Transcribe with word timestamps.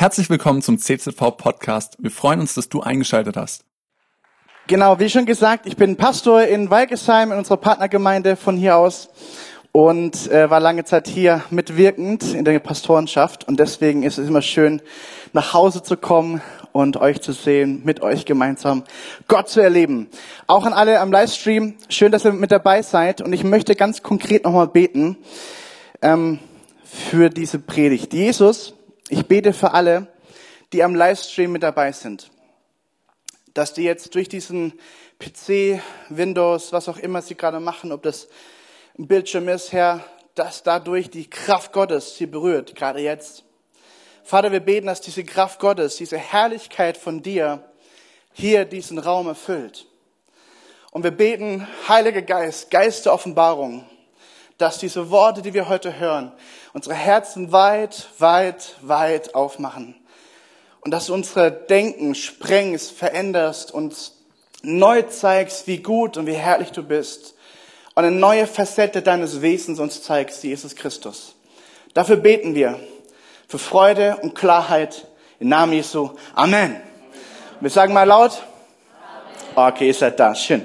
Herzlich 0.00 0.30
willkommen 0.30 0.62
zum 0.62 0.78
CZV 0.78 1.36
Podcast. 1.36 1.96
Wir 1.98 2.12
freuen 2.12 2.38
uns, 2.38 2.54
dass 2.54 2.68
du 2.68 2.82
eingeschaltet 2.82 3.36
hast. 3.36 3.64
Genau, 4.68 5.00
wie 5.00 5.10
schon 5.10 5.26
gesagt, 5.26 5.66
ich 5.66 5.76
bin 5.76 5.96
Pastor 5.96 6.42
in 6.42 6.70
Walgesheim, 6.70 7.32
in 7.32 7.38
unserer 7.38 7.56
Partnergemeinde 7.56 8.36
von 8.36 8.56
hier 8.56 8.76
aus 8.76 9.08
und 9.72 10.30
äh, 10.30 10.48
war 10.50 10.60
lange 10.60 10.84
Zeit 10.84 11.08
hier 11.08 11.42
mitwirkend 11.50 12.32
in 12.32 12.44
der 12.44 12.60
Pastorenschaft 12.60 13.48
und 13.48 13.58
deswegen 13.58 14.04
ist 14.04 14.18
es 14.18 14.28
immer 14.28 14.40
schön, 14.40 14.82
nach 15.32 15.52
Hause 15.52 15.82
zu 15.82 15.96
kommen 15.96 16.42
und 16.70 16.98
euch 16.98 17.20
zu 17.20 17.32
sehen, 17.32 17.82
mit 17.84 18.00
euch 18.00 18.24
gemeinsam 18.24 18.84
Gott 19.26 19.48
zu 19.48 19.60
erleben. 19.60 20.06
Auch 20.46 20.64
an 20.64 20.74
alle 20.74 21.00
am 21.00 21.10
Livestream, 21.10 21.74
schön, 21.88 22.12
dass 22.12 22.24
ihr 22.24 22.32
mit 22.32 22.52
dabei 22.52 22.82
seid 22.82 23.20
und 23.20 23.32
ich 23.32 23.42
möchte 23.42 23.74
ganz 23.74 24.04
konkret 24.04 24.44
nochmal 24.44 24.68
beten 24.68 25.16
ähm, 26.02 26.38
für 26.84 27.30
diese 27.30 27.58
Predigt. 27.58 28.14
Jesus, 28.14 28.77
ich 29.08 29.26
bete 29.26 29.52
für 29.52 29.72
alle, 29.72 30.06
die 30.72 30.82
am 30.82 30.94
Livestream 30.94 31.52
mit 31.52 31.62
dabei 31.62 31.92
sind, 31.92 32.30
dass 33.54 33.72
die 33.72 33.82
jetzt 33.82 34.14
durch 34.14 34.28
diesen 34.28 34.74
PC, 35.18 35.80
Windows, 36.10 36.72
was 36.72 36.88
auch 36.88 36.98
immer 36.98 37.22
sie 37.22 37.34
gerade 37.34 37.60
machen, 37.60 37.92
ob 37.92 38.02
das 38.02 38.28
ein 38.98 39.08
Bildschirm 39.08 39.48
ist, 39.48 39.72
Herr, 39.72 40.04
dass 40.34 40.62
dadurch 40.62 41.10
die 41.10 41.28
Kraft 41.28 41.72
Gottes 41.72 42.16
sie 42.16 42.26
berührt, 42.26 42.76
gerade 42.76 43.00
jetzt. 43.00 43.44
Vater, 44.22 44.52
wir 44.52 44.60
beten, 44.60 44.86
dass 44.86 45.00
diese 45.00 45.24
Kraft 45.24 45.58
Gottes, 45.58 45.96
diese 45.96 46.18
Herrlichkeit 46.18 46.96
von 46.96 47.22
dir 47.22 47.64
hier 48.32 48.64
diesen 48.64 48.98
Raum 48.98 49.26
erfüllt. 49.26 49.86
Und 50.92 51.02
wir 51.02 51.10
beten, 51.10 51.66
Heiliger 51.88 52.22
Geist, 52.22 52.70
Geist 52.70 53.06
der 53.06 53.14
Offenbarung, 53.14 53.84
dass 54.58 54.78
diese 54.78 55.10
Worte, 55.10 55.42
die 55.42 55.54
wir 55.54 55.68
heute 55.68 55.98
hören, 55.98 56.32
unsere 56.78 56.94
Herzen 56.94 57.50
weit, 57.50 58.06
weit, 58.18 58.76
weit 58.82 59.34
aufmachen. 59.34 59.96
Und 60.80 60.92
dass 60.92 61.06
du 61.06 61.14
unsere 61.14 61.50
Denken 61.50 62.14
sprengst, 62.14 62.92
veränderst 62.92 63.74
und 63.74 64.12
neu 64.62 65.02
zeigst, 65.02 65.66
wie 65.66 65.78
gut 65.78 66.16
und 66.16 66.28
wie 66.28 66.34
herrlich 66.34 66.70
du 66.70 66.84
bist. 66.84 67.34
Und 67.96 68.04
eine 68.04 68.14
neue 68.14 68.46
Facette 68.46 69.02
deines 69.02 69.42
Wesens 69.42 69.80
uns 69.80 70.04
zeigst, 70.04 70.44
Jesus 70.44 70.76
Christus. 70.76 71.34
Dafür 71.94 72.14
beten 72.14 72.54
wir. 72.54 72.78
Für 73.48 73.58
Freude 73.58 74.18
und 74.22 74.36
Klarheit 74.36 75.08
im 75.40 75.48
Namen 75.48 75.72
Jesu. 75.72 76.10
Amen. 76.32 76.80
Wir 77.58 77.70
sagen 77.70 77.92
mal 77.92 78.04
laut. 78.04 78.40
Okay, 79.56 79.88
ihr 79.88 79.94
seid 79.94 80.20
da. 80.20 80.32
Schön. 80.32 80.64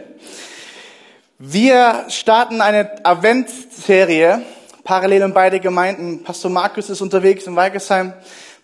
Wir 1.40 2.06
starten 2.10 2.62
eine 2.62 3.04
Adventsserie, 3.04 4.44
parallel 4.84 5.22
in 5.24 5.34
beide 5.34 5.60
Gemeinden. 5.60 6.24
Pastor 6.24 6.52
Markus 6.52 6.90
ist 6.90 7.02
unterwegs 7.02 7.48
in 7.48 7.56
Weigesheim, 7.56 8.14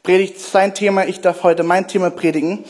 predigt 0.03 0.39
sein 0.39 0.73
Thema, 0.73 1.05
ich 1.05 1.21
darf 1.21 1.43
heute 1.43 1.63
mein 1.63 1.87
Thema 1.87 2.09
predigen. 2.09 2.65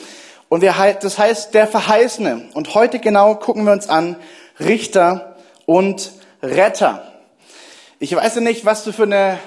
Und 0.49 0.61
wir, 0.61 0.75
das 1.01 1.17
heißt 1.17 1.53
der 1.53 1.67
Verheißene. 1.67 2.49
Und 2.53 2.73
heute 2.73 2.99
genau 2.99 3.35
gucken 3.35 3.65
wir 3.65 3.71
uns 3.71 3.87
an 3.87 4.15
Richter 4.59 5.35
und 5.65 6.11
Retter. 6.41 7.05
Ich 7.99 8.15
weiß 8.15 8.35
ja 8.35 8.41
nicht, 8.41 8.65
was 8.65 8.83
du 8.83 8.91
für 8.91 9.03
eine, 9.03 9.39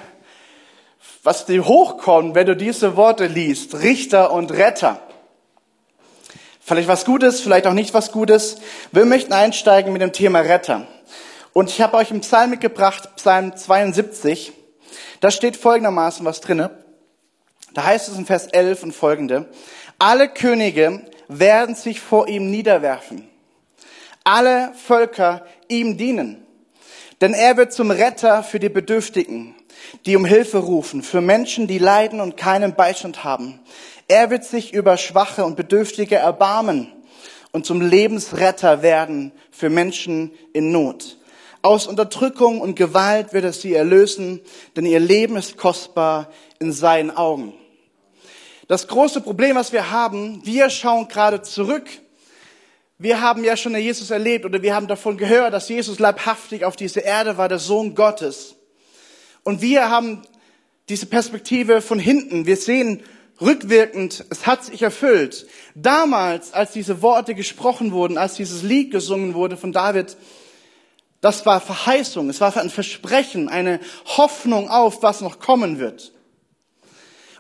was 1.23 1.47
dir 1.47 1.67
hochkommt, 1.67 2.35
wenn 2.35 2.47
du 2.47 2.57
diese 2.57 2.97
Worte 2.97 3.27
liest. 3.27 3.81
Richter 3.81 4.33
und 4.33 4.53
Retter. 4.53 5.01
Vielleicht 6.61 6.87
was 6.87 7.05
Gutes, 7.05 7.41
vielleicht 7.41 7.67
auch 7.67 7.73
nicht 7.73 7.95
was 7.95 8.13
Gutes. 8.13 8.59
Wir 8.93 9.05
möchten 9.05 9.33
einsteigen 9.33 9.93
mit 9.93 10.03
dem 10.03 10.13
Thema 10.13 10.41
Retter. 10.41 10.87
Und 11.53 11.69
ich 11.69 11.81
habe 11.83 11.97
euch 11.99 12.11
einen 12.11 12.23
Psalm 12.23 12.51
mitgebracht, 12.51 13.17
Psalm 13.17 13.55
72. 13.55 14.53
Da 15.21 15.31
steht 15.31 15.57
folgendermaßen 15.57 16.25
was 16.25 16.41
drinne. 16.41 16.71
Da 17.75 17.85
heißt 17.85 18.09
es 18.09 18.17
in 18.17 18.27
Vers 18.27 18.47
11 18.47 18.83
und 18.85 18.93
folgende. 18.93 19.51
Alle 19.99 20.29
Könige 20.29 21.05
werden 21.29 21.75
sich 21.75 22.01
vor 22.01 22.29
ihm 22.29 22.51
niederwerfen. 22.51 23.29
Alle 24.25 24.73
Völker 24.75 25.45
ihm 25.69 25.97
dienen. 25.97 26.47
Denn 27.21 27.35
er 27.35 27.57
wird 27.57 27.73
zum 27.73 27.91
Retter 27.91 28.43
für 28.43 28.59
die 28.59 28.69
Bedürftigen, 28.69 29.55
die 30.07 30.17
um 30.17 30.25
Hilfe 30.25 30.59
rufen, 30.59 31.03
für 31.03 31.21
Menschen, 31.21 31.67
die 31.67 31.79
leiden 31.79 32.21
und 32.21 32.37
keinen 32.37 32.75
Beistand 32.75 33.25
haben. 33.25 33.61
Er 34.09 34.31
wird 34.31 34.45
sich 34.45 34.73
über 34.73 34.97
Schwache 34.97 35.45
und 35.45 35.57
Bedürftige 35.57 36.17
erbarmen 36.17 36.93
und 37.53 37.67
zum 37.67 37.81
Lebensretter 37.81 38.83
werden 38.83 39.33
für 39.51 39.71
Menschen 39.71 40.33
in 40.53 40.73
Not. 40.73 41.19
Aus 41.63 41.87
Unterdrückung 41.87 42.61
und 42.61 42.75
Gewalt 42.75 43.33
wird 43.33 43.45
er 43.45 43.53
sie 43.53 43.75
erlösen, 43.75 44.41
denn 44.75 44.85
ihr 44.85 44.99
Leben 44.99 45.37
ist 45.37 45.57
kostbar 45.57 46.29
in 46.59 46.73
seinen 46.73 47.13
Augen. 47.13 47.55
Das 48.67 48.89
große 48.89 49.21
Problem, 49.21 49.55
was 49.55 49.73
wir 49.73 49.93
haben, 49.93 50.45
wir 50.45 50.71
schauen 50.71 51.07
gerade 51.07 51.43
zurück. 51.43 51.89
Wir 52.99 53.21
haben 53.21 53.45
ja 53.45 53.57
schon 53.57 53.77
Jesus 53.77 54.11
erlebt 54.11 54.45
oder 54.45 54.63
wir 54.63 54.75
haben 54.75 54.89
davon 54.89 55.17
gehört, 55.17 55.53
dass 55.53 55.69
Jesus 55.69 56.01
leibhaftig 56.01 56.65
auf 56.65 56.75
diese 56.75 57.01
Erde 57.01 57.37
war, 57.37 57.49
der 57.49 57.59
Sohn 57.59 57.95
Gottes. 57.95 58.57
Und 59.45 59.63
wir 59.63 59.89
haben 59.89 60.23
diese 60.89 61.07
Perspektive 61.07 61.81
von 61.81 61.99
hinten. 61.99 62.47
Wir 62.47 62.57
sehen 62.57 63.03
rückwirkend, 63.41 64.25
es 64.31 64.47
hat 64.47 64.65
sich 64.65 64.83
erfüllt. 64.83 65.47
Damals, 65.75 66.53
als 66.53 66.73
diese 66.73 67.03
Worte 67.03 67.35
gesprochen 67.35 67.93
wurden, 67.93 68.19
als 68.19 68.35
dieses 68.35 68.63
Lied 68.63 68.91
gesungen 68.91 69.35
wurde 69.35 69.57
von 69.57 69.73
David, 69.73 70.17
das 71.23 71.47
war 71.47 71.61
Verheißung, 71.61 72.29
es 72.29 72.41
war 72.41 72.55
ein 72.57 72.69
Versprechen, 72.69 73.49
eine 73.49 73.79
Hoffnung 74.05 74.69
auf, 74.69 75.05
was 75.05 75.21
noch 75.21 75.39
kommen 75.39 75.79
wird. 75.79 76.13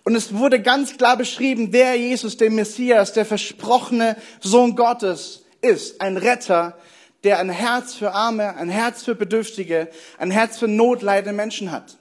Und 0.04 0.14
es 0.14 0.34
wurde 0.34 0.62
ganz 0.62 0.96
klar 0.96 1.16
beschrieben, 1.16 1.72
wer 1.72 1.96
Jesus, 1.96 2.36
der 2.36 2.50
Messias, 2.50 3.12
der 3.12 3.26
versprochene 3.26 4.16
Sohn 4.40 4.76
Gottes 4.76 5.44
ist. 5.60 6.00
Ein 6.00 6.16
Retter, 6.16 6.78
der 7.24 7.40
ein 7.40 7.50
Herz 7.50 7.94
für 7.94 8.12
Arme, 8.12 8.54
ein 8.54 8.68
Herz 8.68 9.02
für 9.02 9.16
Bedürftige, 9.16 9.88
ein 10.16 10.30
Herz 10.30 10.58
für 10.58 10.68
notleidende 10.68 11.32
Menschen 11.32 11.72
hat. 11.72 11.96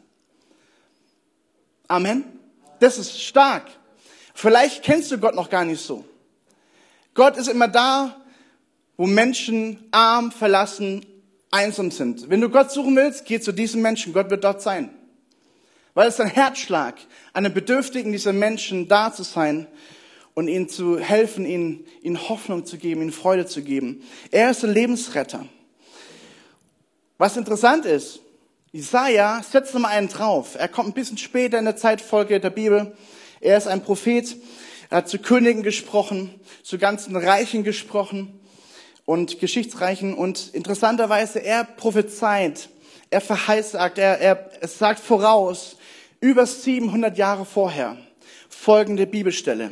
Amen. 1.88 2.26
Das 2.80 3.00
ist 3.00 3.20
stark. 3.20 3.66
Vielleicht 4.36 4.84
kennst 4.84 5.12
du 5.12 5.18
Gott 5.18 5.34
noch 5.34 5.50
gar 5.50 5.66
nicht 5.66 5.84
so. 5.84 6.06
Gott 7.16 7.38
ist 7.38 7.48
immer 7.48 7.68
da, 7.68 8.22
wo 8.98 9.08
Menschen 9.08 9.88
arm, 9.90 10.32
verlassen, 10.32 11.06
einsam 11.52 11.92
sind. 11.92 12.30
Wenn 12.30 12.42
du 12.42 12.50
Gott 12.50 12.72
suchen 12.72 12.96
willst, 12.96 13.26
geh 13.26 13.40
zu 13.40 13.52
diesem 13.52 13.82
Menschen. 13.82 14.14
Gott 14.14 14.30
wird 14.30 14.44
dort 14.44 14.62
sein. 14.62 14.90
Weil 15.94 16.08
es 16.08 16.20
ein 16.22 16.30
Herzschlag, 16.30 16.96
einem 17.34 17.54
Bedürftigen 17.54 18.14
dieser 18.14 18.32
Menschen 18.32 18.88
da 18.88 19.14
zu 19.14 19.24
sein 19.24 19.68
und 20.34 20.48
ihnen 20.48 20.70
zu 20.70 20.98
helfen, 20.98 21.46
ihnen, 21.46 21.86
ihnen 22.02 22.30
Hoffnung 22.30 22.66
zu 22.66 22.78
geben, 22.78 23.02
ihnen 23.02 23.12
Freude 23.12 23.46
zu 23.46 23.62
geben. 23.62 24.02
Er 24.32 24.52
ist 24.52 24.64
ein 24.64 24.74
Lebensretter. 24.74 25.46
Was 27.18 27.36
interessant 27.36 27.86
ist, 27.86 28.22
Isaiah 28.72 29.44
setzt 29.44 29.74
nochmal 29.74 29.92
einen 29.92 30.08
drauf. 30.08 30.56
Er 30.58 30.70
kommt 30.70 30.90
ein 30.90 30.94
bisschen 30.94 31.18
später 31.18 31.60
in 31.60 31.66
der 31.66 31.76
Zeitfolge 31.76 32.40
der 32.40 32.50
Bibel. 32.50 32.96
Er 33.42 33.58
ist 33.58 33.68
ein 33.68 33.84
Prophet. 33.84 34.38
Er 34.90 35.00
hat 35.00 35.10
zu 35.10 35.20
Königen 35.20 35.62
gesprochen, 35.62 36.34
zu 36.64 36.78
ganzen 36.78 37.18
Reichen 37.18 37.66
gesprochen 37.66 38.41
und 39.06 39.40
Geschichtsreichen. 39.40 40.14
Und 40.14 40.54
interessanterweise, 40.54 41.40
er 41.40 41.64
prophezeit, 41.64 42.70
er 43.10 43.22
verheißagt, 43.22 43.98
er, 43.98 44.20
er, 44.20 44.50
sagt 44.68 45.00
voraus, 45.00 45.78
über 46.20 46.46
700 46.46 47.18
Jahre 47.18 47.46
vorher, 47.46 47.98
folgende 48.50 49.08
Bibelstelle. 49.08 49.72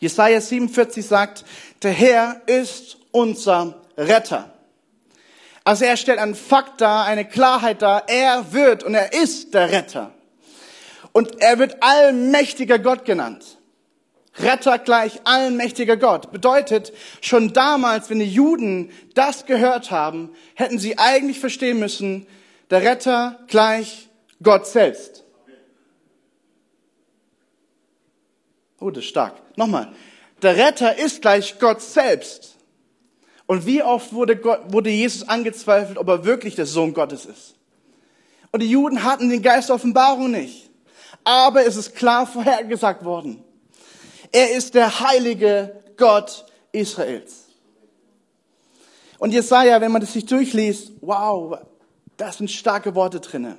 Jesaja 0.00 0.40
47 0.40 1.04
sagt, 1.04 1.44
der 1.82 1.92
Herr 1.92 2.42
ist 2.46 2.98
unser 3.10 3.82
Retter. 3.96 4.52
Also 5.64 5.84
er 5.84 5.96
stellt 5.96 6.18
einen 6.18 6.34
Fakt 6.34 6.80
dar, 6.80 7.04
eine 7.04 7.24
Klarheit 7.26 7.82
dar. 7.82 8.08
Er 8.08 8.52
wird 8.52 8.84
und 8.84 8.94
er 8.94 9.12
ist 9.12 9.52
der 9.52 9.70
Retter. 9.70 10.12
Und 11.12 11.42
er 11.42 11.58
wird 11.58 11.82
allmächtiger 11.82 12.78
Gott 12.78 13.04
genannt. 13.04 13.57
Retter 14.40 14.78
gleich 14.78 15.20
allmächtiger 15.24 15.96
Gott. 15.96 16.30
Bedeutet, 16.32 16.92
schon 17.20 17.52
damals, 17.52 18.10
wenn 18.10 18.18
die 18.18 18.30
Juden 18.30 18.90
das 19.14 19.46
gehört 19.46 19.90
haben, 19.90 20.30
hätten 20.54 20.78
sie 20.78 20.98
eigentlich 20.98 21.40
verstehen 21.40 21.78
müssen, 21.78 22.26
der 22.70 22.82
Retter 22.82 23.38
gleich 23.48 24.08
Gott 24.42 24.66
selbst. 24.66 25.24
Oh, 28.80 28.90
das 28.90 29.04
ist 29.04 29.10
stark. 29.10 29.34
Nochmal. 29.56 29.92
Der 30.42 30.56
Retter 30.56 30.98
ist 30.98 31.20
gleich 31.20 31.58
Gott 31.58 31.82
selbst. 31.82 32.56
Und 33.46 33.66
wie 33.66 33.82
oft 33.82 34.12
wurde, 34.12 34.36
Gott, 34.36 34.72
wurde 34.72 34.90
Jesus 34.90 35.28
angezweifelt, 35.28 35.98
ob 35.98 36.08
er 36.08 36.24
wirklich 36.24 36.54
der 36.54 36.66
Sohn 36.66 36.94
Gottes 36.94 37.24
ist? 37.24 37.54
Und 38.52 38.62
die 38.62 38.70
Juden 38.70 39.02
hatten 39.02 39.30
den 39.30 39.42
Geist 39.42 39.68
der 39.68 39.76
Offenbarung 39.76 40.30
nicht 40.30 40.68
aber 41.28 41.66
es 41.66 41.76
ist 41.76 41.94
klar 41.94 42.26
vorhergesagt 42.26 43.04
worden. 43.04 43.44
Er 44.32 44.56
ist 44.56 44.74
der 44.74 45.00
heilige 45.00 45.82
Gott 45.96 46.46
Israels. 46.72 47.46
Und 49.18 49.32
Jesaja, 49.32 49.80
wenn 49.80 49.90
man 49.90 50.00
das 50.00 50.12
sich 50.12 50.26
durchliest, 50.26 50.92
wow, 51.00 51.58
da 52.16 52.30
sind 52.30 52.50
starke 52.50 52.94
Worte 52.94 53.20
drinne. 53.20 53.56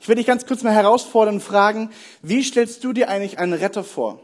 Ich 0.00 0.08
will 0.08 0.16
dich 0.16 0.26
ganz 0.26 0.46
kurz 0.46 0.62
mal 0.62 0.72
herausfordern 0.72 1.36
und 1.36 1.40
fragen, 1.40 1.90
wie 2.22 2.42
stellst 2.42 2.84
du 2.84 2.92
dir 2.92 3.08
eigentlich 3.08 3.38
einen 3.38 3.54
Retter 3.54 3.84
vor? 3.84 4.20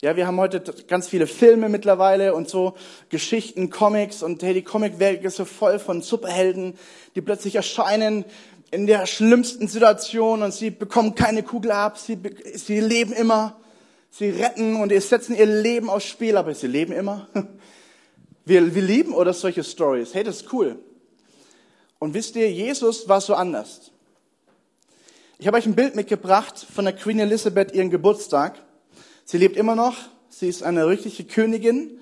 Ja, 0.00 0.14
wir 0.14 0.26
haben 0.26 0.38
heute 0.38 0.60
ganz 0.86 1.08
viele 1.08 1.26
Filme 1.26 1.68
mittlerweile 1.68 2.34
und 2.34 2.48
so 2.48 2.74
Geschichten, 3.08 3.68
Comics 3.68 4.22
und 4.22 4.42
hey, 4.42 4.54
die 4.54 4.62
Comicwelt 4.62 5.24
ist 5.24 5.36
so 5.36 5.44
voll 5.44 5.78
von 5.78 6.02
Superhelden, 6.02 6.78
die 7.16 7.20
plötzlich 7.20 7.56
erscheinen 7.56 8.24
in 8.70 8.86
der 8.86 9.06
schlimmsten 9.06 9.66
Situation 9.66 10.42
und 10.42 10.54
sie 10.54 10.70
bekommen 10.70 11.14
keine 11.14 11.42
Kugel 11.42 11.72
ab, 11.72 11.98
sie, 11.98 12.18
sie 12.54 12.78
leben 12.80 13.12
immer, 13.12 13.56
sie 14.18 14.30
retten 14.30 14.76
und 14.76 14.92
setzen 15.00 15.36
ihr 15.36 15.46
Leben 15.46 15.88
aufs 15.88 16.06
Spiel, 16.06 16.36
aber 16.36 16.54
sie 16.54 16.66
leben 16.66 16.92
immer. 16.92 17.28
Wir, 18.44 18.74
wir 18.74 18.80
lieben 18.80 19.12
oder 19.12 19.34
solche 19.34 19.62
Stories. 19.62 20.14
Hey, 20.14 20.24
das 20.24 20.36
ist 20.36 20.54
cool. 20.54 20.78
Und 21.98 22.14
wisst 22.14 22.34
ihr, 22.34 22.50
Jesus 22.50 23.06
war 23.06 23.20
so 23.20 23.34
anders. 23.34 23.90
Ich 25.38 25.46
habe 25.46 25.58
euch 25.58 25.66
ein 25.66 25.74
Bild 25.74 25.94
mitgebracht 25.94 26.66
von 26.74 26.86
der 26.86 26.94
Queen 26.94 27.18
Elizabeth, 27.18 27.72
ihren 27.72 27.90
Geburtstag. 27.90 28.58
Sie 29.26 29.36
lebt 29.36 29.58
immer 29.58 29.74
noch, 29.74 29.96
sie 30.30 30.48
ist 30.48 30.62
eine 30.62 30.86
richtige 30.86 31.24
Königin 31.24 32.00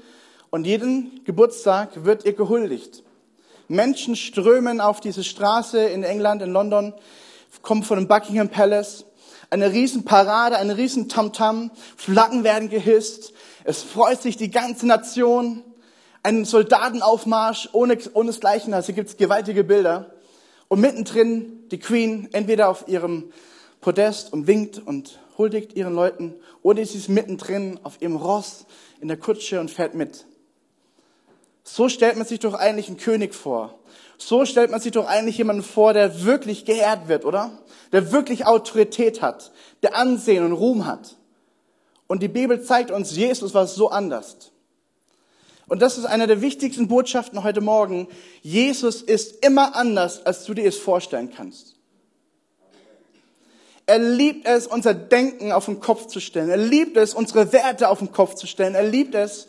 und 0.50 0.68
jeden 0.68 1.24
Geburtstag 1.24 2.04
wird 2.04 2.24
ihr 2.24 2.34
gehuldigt. 2.34 3.02
Menschen 3.66 4.14
strömen 4.14 4.80
auf 4.80 5.00
diese 5.00 5.24
Straße 5.24 5.80
in 5.80 6.04
England, 6.04 6.42
in 6.42 6.52
London, 6.52 6.94
kommen 7.62 7.82
von 7.82 7.98
dem 7.98 8.06
Buckingham 8.06 8.50
Palace. 8.50 9.04
Eine 9.50 9.72
Riesenparade, 9.72 10.56
eine 10.56 10.76
riesen 10.76 11.08
Tamtam, 11.08 11.70
Flaggen 11.96 12.44
werden 12.44 12.68
gehisst. 12.68 13.32
Es 13.64 13.82
freut 13.82 14.20
sich 14.20 14.36
die 14.36 14.50
ganze 14.50 14.86
Nation. 14.86 15.62
Ein 16.22 16.44
Soldatenaufmarsch 16.44 17.70
ohne, 17.72 17.98
ohne 18.14 18.32
Gleichen. 18.32 18.74
Also 18.74 18.92
gibt 18.92 19.08
es 19.08 19.16
gewaltige 19.16 19.64
Bilder. 19.64 20.12
Und 20.68 20.80
mittendrin 20.80 21.68
die 21.70 21.78
Queen 21.78 22.28
entweder 22.32 22.68
auf 22.68 22.88
ihrem 22.88 23.32
Podest 23.80 24.32
und 24.32 24.48
winkt 24.48 24.78
und 24.84 25.20
huldigt 25.38 25.74
ihren 25.74 25.94
Leuten 25.94 26.34
oder 26.62 26.84
sie 26.84 26.98
ist 26.98 27.08
mittendrin 27.08 27.78
auf 27.82 28.00
ihrem 28.00 28.16
Ross 28.16 28.66
in 29.00 29.08
der 29.08 29.16
Kutsche 29.16 29.60
und 29.60 29.70
fährt 29.70 29.94
mit. 29.94 30.26
So 31.62 31.88
stellt 31.88 32.16
man 32.16 32.26
sich 32.26 32.40
doch 32.40 32.54
eigentlich 32.54 32.88
einen 32.88 32.96
König 32.96 33.34
vor. 33.34 33.78
So 34.18 34.44
stellt 34.44 34.70
man 34.70 34.80
sich 34.80 34.92
doch 34.92 35.06
eigentlich 35.06 35.38
jemanden 35.38 35.62
vor, 35.62 35.92
der 35.92 36.24
wirklich 36.24 36.64
geehrt 36.64 37.08
wird, 37.08 37.24
oder? 37.24 37.50
Der 37.92 38.12
wirklich 38.12 38.46
Autorität 38.46 39.22
hat, 39.22 39.52
der 39.82 39.96
Ansehen 39.96 40.44
und 40.44 40.52
Ruhm 40.52 40.86
hat. 40.86 41.16
Und 42.06 42.22
die 42.22 42.28
Bibel 42.28 42.62
zeigt 42.62 42.90
uns, 42.90 43.14
Jesus 43.14 43.54
war 43.54 43.66
so 43.66 43.90
anders. 43.90 44.36
Und 45.68 45.82
das 45.82 45.98
ist 45.98 46.04
eine 46.04 46.26
der 46.26 46.40
wichtigsten 46.40 46.86
Botschaften 46.86 47.42
heute 47.42 47.60
Morgen. 47.60 48.06
Jesus 48.42 49.02
ist 49.02 49.44
immer 49.44 49.74
anders, 49.74 50.24
als 50.24 50.44
du 50.44 50.54
dir 50.54 50.66
es 50.66 50.78
vorstellen 50.78 51.32
kannst. 51.34 51.74
Er 53.86 53.98
liebt 53.98 54.46
es, 54.46 54.66
unser 54.66 54.94
Denken 54.94 55.52
auf 55.52 55.66
den 55.66 55.80
Kopf 55.80 56.06
zu 56.06 56.20
stellen. 56.20 56.50
Er 56.50 56.56
liebt 56.56 56.96
es, 56.96 57.14
unsere 57.14 57.52
Werte 57.52 57.88
auf 57.88 57.98
den 57.98 58.12
Kopf 58.12 58.34
zu 58.34 58.46
stellen. 58.46 58.74
Er 58.74 58.84
liebt 58.84 59.14
es, 59.14 59.46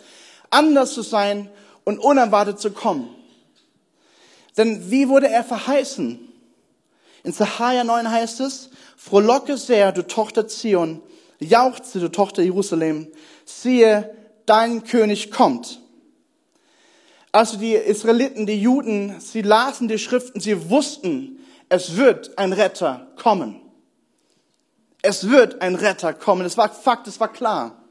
anders 0.49 0.93
zu 0.93 1.01
sein 1.01 1.49
und 1.83 1.99
unerwartet 1.99 2.59
zu 2.59 2.71
kommen. 2.71 3.09
Denn 4.57 4.89
wie 4.89 5.07
wurde 5.07 5.29
er 5.29 5.43
verheißen? 5.43 6.19
In 7.23 7.33
Sacharja 7.33 7.83
9 7.83 8.09
heißt 8.09 8.39
es, 8.41 8.69
frohlocke 8.95 9.57
sehr, 9.57 9.91
du 9.91 10.01
Tochter 10.01 10.47
Zion, 10.47 11.01
jauchze, 11.39 11.99
du 11.99 12.09
Tochter 12.09 12.41
Jerusalem, 12.41 13.07
siehe, 13.45 14.15
dein 14.45 14.83
König 14.83 15.31
kommt. 15.31 15.81
Also 17.31 17.57
die 17.57 17.73
Israeliten, 17.73 18.45
die 18.45 18.59
Juden, 18.59 19.19
sie 19.19 19.41
lasen 19.41 19.87
die 19.87 19.99
Schriften, 19.99 20.39
sie 20.39 20.69
wussten, 20.69 21.39
es 21.69 21.97
wird 21.97 22.37
ein 22.37 22.53
Retter 22.53 23.07
kommen. 23.21 23.61
Es 25.01 25.29
wird 25.29 25.61
ein 25.61 25.75
Retter 25.75 26.13
kommen. 26.13 26.43
Das 26.43 26.57
war 26.57 26.69
Fakt, 26.69 27.07
das 27.07 27.19
war 27.19 27.31
klar. 27.31 27.83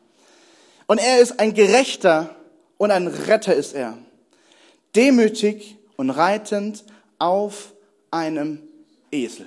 Und 0.87 0.99
er 0.99 1.21
ist 1.21 1.39
ein 1.39 1.55
Gerechter 1.55 2.35
und 2.79 2.91
ein 2.91 3.07
Retter 3.07 3.55
ist 3.55 3.75
er. 3.75 3.97
Demütig 4.95 5.77
und 5.97 6.11
reitend 6.11 6.85
auf 7.19 7.75
einem 8.11 8.63
Esel. 9.11 9.47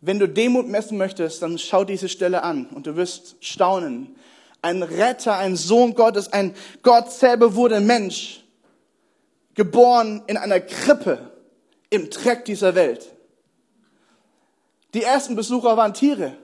Wenn 0.00 0.18
du 0.18 0.28
Demut 0.28 0.68
messen 0.68 0.98
möchtest, 0.98 1.42
dann 1.42 1.58
schau 1.58 1.84
diese 1.84 2.08
Stelle 2.08 2.42
an 2.42 2.66
und 2.66 2.86
du 2.86 2.96
wirst 2.96 3.36
staunen. 3.40 4.14
Ein 4.62 4.82
Retter, 4.82 5.36
ein 5.36 5.56
Sohn 5.56 5.94
Gottes, 5.94 6.32
ein 6.32 6.54
Gott 6.82 7.10
selber 7.10 7.54
wurde 7.54 7.80
Mensch, 7.80 8.44
geboren 9.54 10.22
in 10.26 10.36
einer 10.36 10.60
Krippe 10.60 11.32
im 11.90 12.10
Dreck 12.10 12.44
dieser 12.44 12.74
Welt. 12.74 13.12
Die 14.94 15.02
ersten 15.02 15.34
Besucher 15.34 15.76
waren 15.76 15.94
Tiere. 15.94 16.36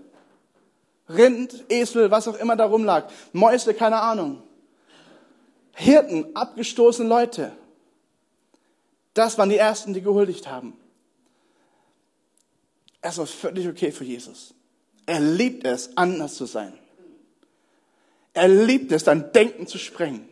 Rind, 1.09 1.65
Esel, 1.69 2.11
was 2.11 2.29
auch 2.29 2.37
immer 2.37 2.57
da 2.57 2.65
rumlag. 2.65 3.09
Mäuse, 3.33 3.75
keine 3.75 4.01
Ahnung. 4.01 4.43
Hirten, 5.75 6.37
abgestoßene 6.37 7.09
Leute. 7.09 7.53
Das 9.15 9.39
waren 9.39 9.49
die 9.49 9.57
ersten, 9.57 9.95
die 9.95 10.03
gehuldigt 10.03 10.49
haben. 10.49 10.77
Es 13.01 13.19
war 13.19 13.27
völlig 13.27 13.69
okay 13.69 13.91
für 13.91 14.05
Jesus. 14.05 14.55
Er 15.07 15.21
liebt 15.21 15.65
es, 15.65 15.97
anders 15.97 16.37
zu 16.37 16.47
sein. 16.47 16.73
Er 18.35 18.49
liebt 18.49 18.93
es, 18.93 19.05
dein 19.05 19.33
Denken 19.33 19.67
zu 19.67 19.79
sprengen. 19.79 20.29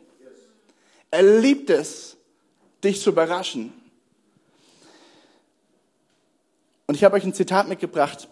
Er 1.10 1.40
liebt 1.40 1.68
es, 1.70 2.16
dich 2.82 3.00
zu 3.00 3.10
überraschen. 3.10 3.72
Und 6.86 6.94
ich 6.94 7.04
habe 7.04 7.16
euch 7.16 7.24
ein 7.24 7.34
Zitat 7.34 7.68
mitgebracht. 7.68 8.28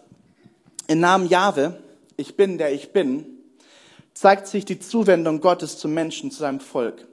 Im 0.87 0.99
Namen 0.99 1.27
Jahwe, 1.27 1.81
ich 2.17 2.35
bin 2.35 2.57
der 2.57 2.73
ich 2.73 2.91
bin, 2.91 3.38
zeigt 4.19 4.47
sich 4.47 4.65
die 4.65 4.79
Zuwendung 4.79 5.39
Gottes 5.39 5.77
zum 5.77 5.93
Menschen, 5.93 6.29
zu 6.29 6.39
seinem 6.39 6.59
Volk. 6.59 7.07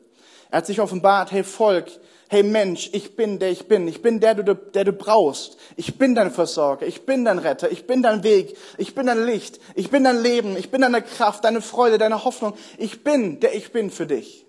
Er 0.50 0.58
hat 0.58 0.67
sich 0.67 0.81
offenbart, 0.81 1.31
hey 1.31 1.44
Volk, 1.44 1.87
hey 2.29 2.43
Mensch, 2.43 2.91
ich 2.93 3.14
bin 3.14 3.38
der 3.38 3.53
ich 3.53 3.69
bin, 3.69 3.87
ich 3.87 4.03
bin 4.03 4.19
der, 4.19 4.35
der, 4.35 4.55
der 4.56 4.85
du 4.85 4.93
brauchst, 4.93 5.56
ich 5.76 5.99
bin 5.99 6.17
dein 6.17 6.32
Versorger, 6.32 6.85
ich 6.85 7.06
bin 7.06 7.25
dein 7.25 7.38
Retter, 7.38 7.70
ich 7.70 7.87
bin 7.87 8.03
dein 8.03 8.25
Weg, 8.25 8.56
ich 8.76 8.97
bin 8.97 9.06
dein 9.06 9.25
Licht, 9.25 9.61
ich 9.76 9.88
bin 9.88 10.03
dein 10.03 10.20
Leben, 10.20 10.56
ich 10.56 10.73
bin 10.73 10.81
deine 10.81 11.00
Kraft, 11.00 11.44
deine 11.44 11.61
Freude, 11.61 11.97
deine 11.99 12.25
Hoffnung, 12.25 12.55
ich 12.76 13.05
bin 13.05 13.38
der 13.38 13.55
ich 13.55 13.70
bin 13.70 13.93
für 13.93 14.08
dich. 14.08 14.44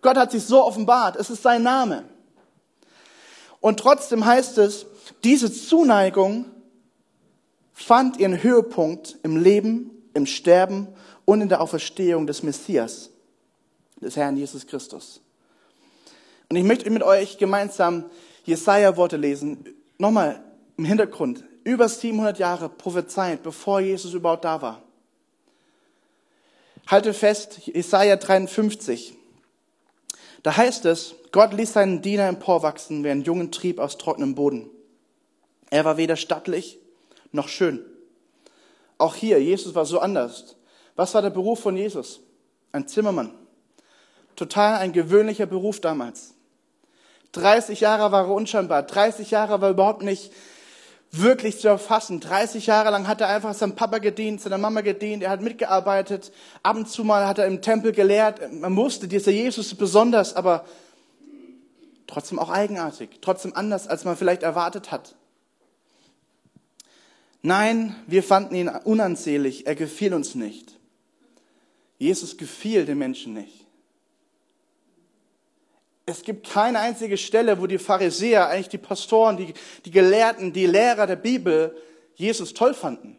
Gott 0.00 0.16
hat 0.16 0.30
sich 0.30 0.44
so 0.44 0.64
offenbart, 0.64 1.16
es 1.16 1.28
ist 1.28 1.42
sein 1.42 1.62
Name. 1.62 2.04
Und 3.60 3.78
trotzdem 3.78 4.24
heißt 4.24 4.56
es, 4.56 4.86
diese 5.22 5.52
Zuneigung 5.52 6.46
fand 7.74 8.16
ihren 8.16 8.42
Höhepunkt 8.42 9.18
im 9.22 9.36
Leben, 9.36 9.97
im 10.18 10.26
Sterben 10.26 10.88
und 11.24 11.40
in 11.40 11.48
der 11.48 11.60
Auferstehung 11.60 12.26
des 12.26 12.42
Messias, 12.42 13.10
des 14.00 14.16
Herrn 14.16 14.36
Jesus 14.36 14.66
Christus. 14.66 15.20
Und 16.50 16.56
ich 16.56 16.64
möchte 16.64 16.90
mit 16.90 17.02
euch 17.02 17.38
gemeinsam 17.38 18.04
Jesaja-Worte 18.44 19.16
lesen. 19.16 19.64
Nochmal 19.98 20.42
im 20.76 20.84
Hintergrund. 20.84 21.44
Über 21.64 21.88
700 21.88 22.38
Jahre 22.38 22.68
prophezeit, 22.68 23.42
bevor 23.42 23.80
Jesus 23.80 24.14
überhaupt 24.14 24.44
da 24.44 24.62
war. 24.62 24.82
Halte 26.86 27.12
fest, 27.12 27.60
Jesaja 27.66 28.16
53. 28.16 29.14
Da 30.42 30.56
heißt 30.56 30.86
es, 30.86 31.14
Gott 31.32 31.52
ließ 31.52 31.74
seinen 31.74 32.00
Diener 32.00 32.28
emporwachsen 32.28 33.04
wie 33.04 33.10
einen 33.10 33.22
jungen 33.22 33.52
Trieb 33.52 33.78
aus 33.78 33.98
trockenem 33.98 34.34
Boden. 34.34 34.70
Er 35.68 35.84
war 35.84 35.98
weder 35.98 36.16
stattlich 36.16 36.78
noch 37.32 37.48
schön. 37.48 37.84
Auch 38.98 39.14
hier, 39.14 39.40
Jesus 39.40 39.74
war 39.74 39.86
so 39.86 40.00
anders. 40.00 40.56
Was 40.96 41.14
war 41.14 41.22
der 41.22 41.30
Beruf 41.30 41.60
von 41.60 41.76
Jesus? 41.76 42.20
Ein 42.72 42.88
Zimmermann. 42.88 43.32
Total 44.36 44.78
ein 44.78 44.92
gewöhnlicher 44.92 45.46
Beruf 45.46 45.80
damals. 45.80 46.34
30 47.32 47.80
Jahre 47.80 48.10
war 48.12 48.24
er 48.24 48.34
unscheinbar. 48.34 48.82
30 48.82 49.30
Jahre 49.30 49.60
war 49.60 49.68
er 49.68 49.72
überhaupt 49.72 50.02
nicht 50.02 50.32
wirklich 51.10 51.58
zu 51.60 51.68
erfassen. 51.68 52.20
30 52.20 52.66
Jahre 52.66 52.90
lang 52.90 53.06
hat 53.06 53.20
er 53.20 53.28
einfach 53.28 53.54
seinem 53.54 53.74
Papa 53.74 53.98
gedient, 53.98 54.40
seiner 54.40 54.58
Mama 54.58 54.80
gedient, 54.82 55.22
er 55.22 55.30
hat 55.30 55.40
mitgearbeitet. 55.40 56.32
Ab 56.62 56.76
und 56.76 56.88
zu 56.88 57.04
mal 57.04 57.26
hat 57.26 57.38
er 57.38 57.46
im 57.46 57.62
Tempel 57.62 57.92
gelehrt. 57.92 58.52
Man 58.52 58.76
wusste, 58.76 59.08
dieser 59.08 59.30
Jesus 59.30 59.68
ist 59.68 59.78
besonders, 59.78 60.36
aber 60.36 60.64
trotzdem 62.06 62.38
auch 62.38 62.50
eigenartig, 62.50 63.10
trotzdem 63.20 63.54
anders, 63.54 63.86
als 63.88 64.04
man 64.04 64.16
vielleicht 64.16 64.42
erwartet 64.42 64.90
hat. 64.90 65.14
Nein, 67.42 67.94
wir 68.06 68.22
fanden 68.22 68.54
ihn 68.54 68.68
unansehnlich, 68.68 69.66
er 69.66 69.74
gefiel 69.74 70.14
uns 70.14 70.34
nicht. 70.34 70.78
Jesus 71.98 72.36
gefiel 72.36 72.84
den 72.84 72.98
Menschen 72.98 73.34
nicht. 73.34 73.66
Es 76.06 76.22
gibt 76.22 76.48
keine 76.48 76.78
einzige 76.78 77.18
Stelle, 77.18 77.60
wo 77.60 77.66
die 77.66 77.78
Pharisäer, 77.78 78.48
eigentlich 78.48 78.70
die 78.70 78.78
Pastoren, 78.78 79.36
die, 79.36 79.52
die 79.84 79.90
Gelehrten, 79.90 80.52
die 80.52 80.66
Lehrer 80.66 81.06
der 81.06 81.16
Bibel 81.16 81.76
Jesus 82.14 82.54
toll 82.54 82.72
fanden. 82.72 83.18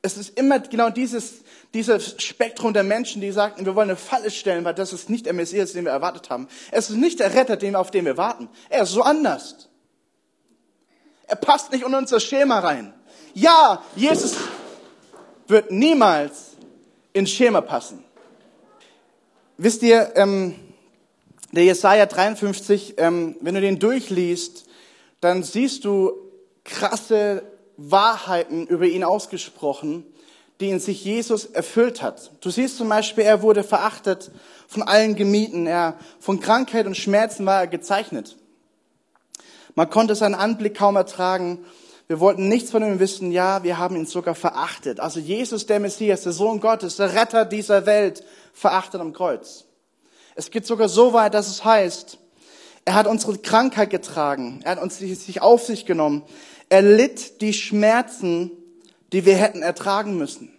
Es 0.00 0.16
ist 0.16 0.38
immer 0.38 0.60
genau 0.60 0.88
dieses, 0.88 1.42
dieses 1.74 2.14
Spektrum 2.22 2.72
der 2.72 2.84
Menschen, 2.84 3.20
die 3.20 3.32
sagten, 3.32 3.66
wir 3.66 3.74
wollen 3.74 3.90
eine 3.90 3.98
Falle 3.98 4.30
stellen, 4.30 4.64
weil 4.64 4.74
das 4.74 4.92
ist 4.92 5.10
nicht 5.10 5.26
der 5.26 5.32
Messias, 5.32 5.72
den 5.72 5.84
wir 5.84 5.92
erwartet 5.92 6.30
haben. 6.30 6.48
Es 6.70 6.90
ist 6.90 6.96
nicht 6.96 7.20
der 7.20 7.34
Retter, 7.34 7.78
auf 7.78 7.90
den 7.90 8.04
wir 8.04 8.16
warten. 8.16 8.48
Er 8.70 8.84
ist 8.84 8.92
so 8.92 9.02
anders. 9.02 9.68
Er 11.26 11.36
passt 11.36 11.72
nicht 11.72 11.84
in 11.84 11.92
unser 11.92 12.20
Schema 12.20 12.60
rein. 12.60 12.94
Ja, 13.38 13.82
Jesus 13.94 14.34
wird 15.46 15.70
niemals 15.70 16.52
ins 17.12 17.30
Schema 17.30 17.60
passen. 17.60 18.02
Wisst 19.58 19.82
ihr, 19.82 20.12
ähm, 20.16 20.54
der 21.52 21.64
Jesaja 21.64 22.06
53, 22.06 22.94
ähm, 22.96 23.36
wenn 23.42 23.54
du 23.54 23.60
den 23.60 23.78
durchliest, 23.78 24.64
dann 25.20 25.42
siehst 25.42 25.84
du 25.84 26.12
krasse 26.64 27.42
Wahrheiten 27.76 28.66
über 28.68 28.86
ihn 28.86 29.04
ausgesprochen, 29.04 30.06
die 30.58 30.70
in 30.70 30.80
sich 30.80 31.04
Jesus 31.04 31.44
erfüllt 31.44 32.00
hat. 32.00 32.32
Du 32.40 32.48
siehst 32.48 32.78
zum 32.78 32.88
Beispiel, 32.88 33.24
er 33.24 33.42
wurde 33.42 33.64
verachtet 33.64 34.30
von 34.66 34.82
allen 34.82 35.14
gemieden, 35.14 35.66
er, 35.66 35.98
von 36.20 36.40
Krankheit 36.40 36.86
und 36.86 36.96
Schmerzen 36.96 37.44
war 37.44 37.60
er 37.60 37.66
gezeichnet. 37.66 38.38
Man 39.74 39.90
konnte 39.90 40.14
seinen 40.14 40.34
Anblick 40.34 40.74
kaum 40.74 40.96
ertragen. 40.96 41.66
Wir 42.08 42.20
wollten 42.20 42.48
nichts 42.48 42.70
von 42.70 42.82
ihm 42.82 43.00
wissen. 43.00 43.32
Ja, 43.32 43.62
wir 43.62 43.78
haben 43.78 43.96
ihn 43.96 44.06
sogar 44.06 44.34
verachtet. 44.34 45.00
Also 45.00 45.18
Jesus, 45.18 45.66
der 45.66 45.80
Messias, 45.80 46.22
der 46.22 46.32
Sohn 46.32 46.60
Gottes, 46.60 46.96
der 46.96 47.14
Retter 47.14 47.44
dieser 47.44 47.86
Welt, 47.86 48.24
verachtet 48.52 49.00
am 49.00 49.12
Kreuz. 49.12 49.64
Es 50.36 50.50
geht 50.50 50.66
sogar 50.66 50.88
so 50.88 51.12
weit, 51.12 51.34
dass 51.34 51.48
es 51.48 51.64
heißt, 51.64 52.18
er 52.84 52.94
hat 52.94 53.08
unsere 53.08 53.36
Krankheit 53.38 53.90
getragen. 53.90 54.60
Er 54.62 54.72
hat 54.72 54.82
uns 54.82 54.98
sich 54.98 55.42
auf 55.42 55.64
sich 55.64 55.86
genommen. 55.86 56.22
Er 56.68 56.82
litt 56.82 57.40
die 57.40 57.52
Schmerzen, 57.52 58.52
die 59.12 59.24
wir 59.24 59.36
hätten 59.36 59.62
ertragen 59.62 60.16
müssen. 60.16 60.52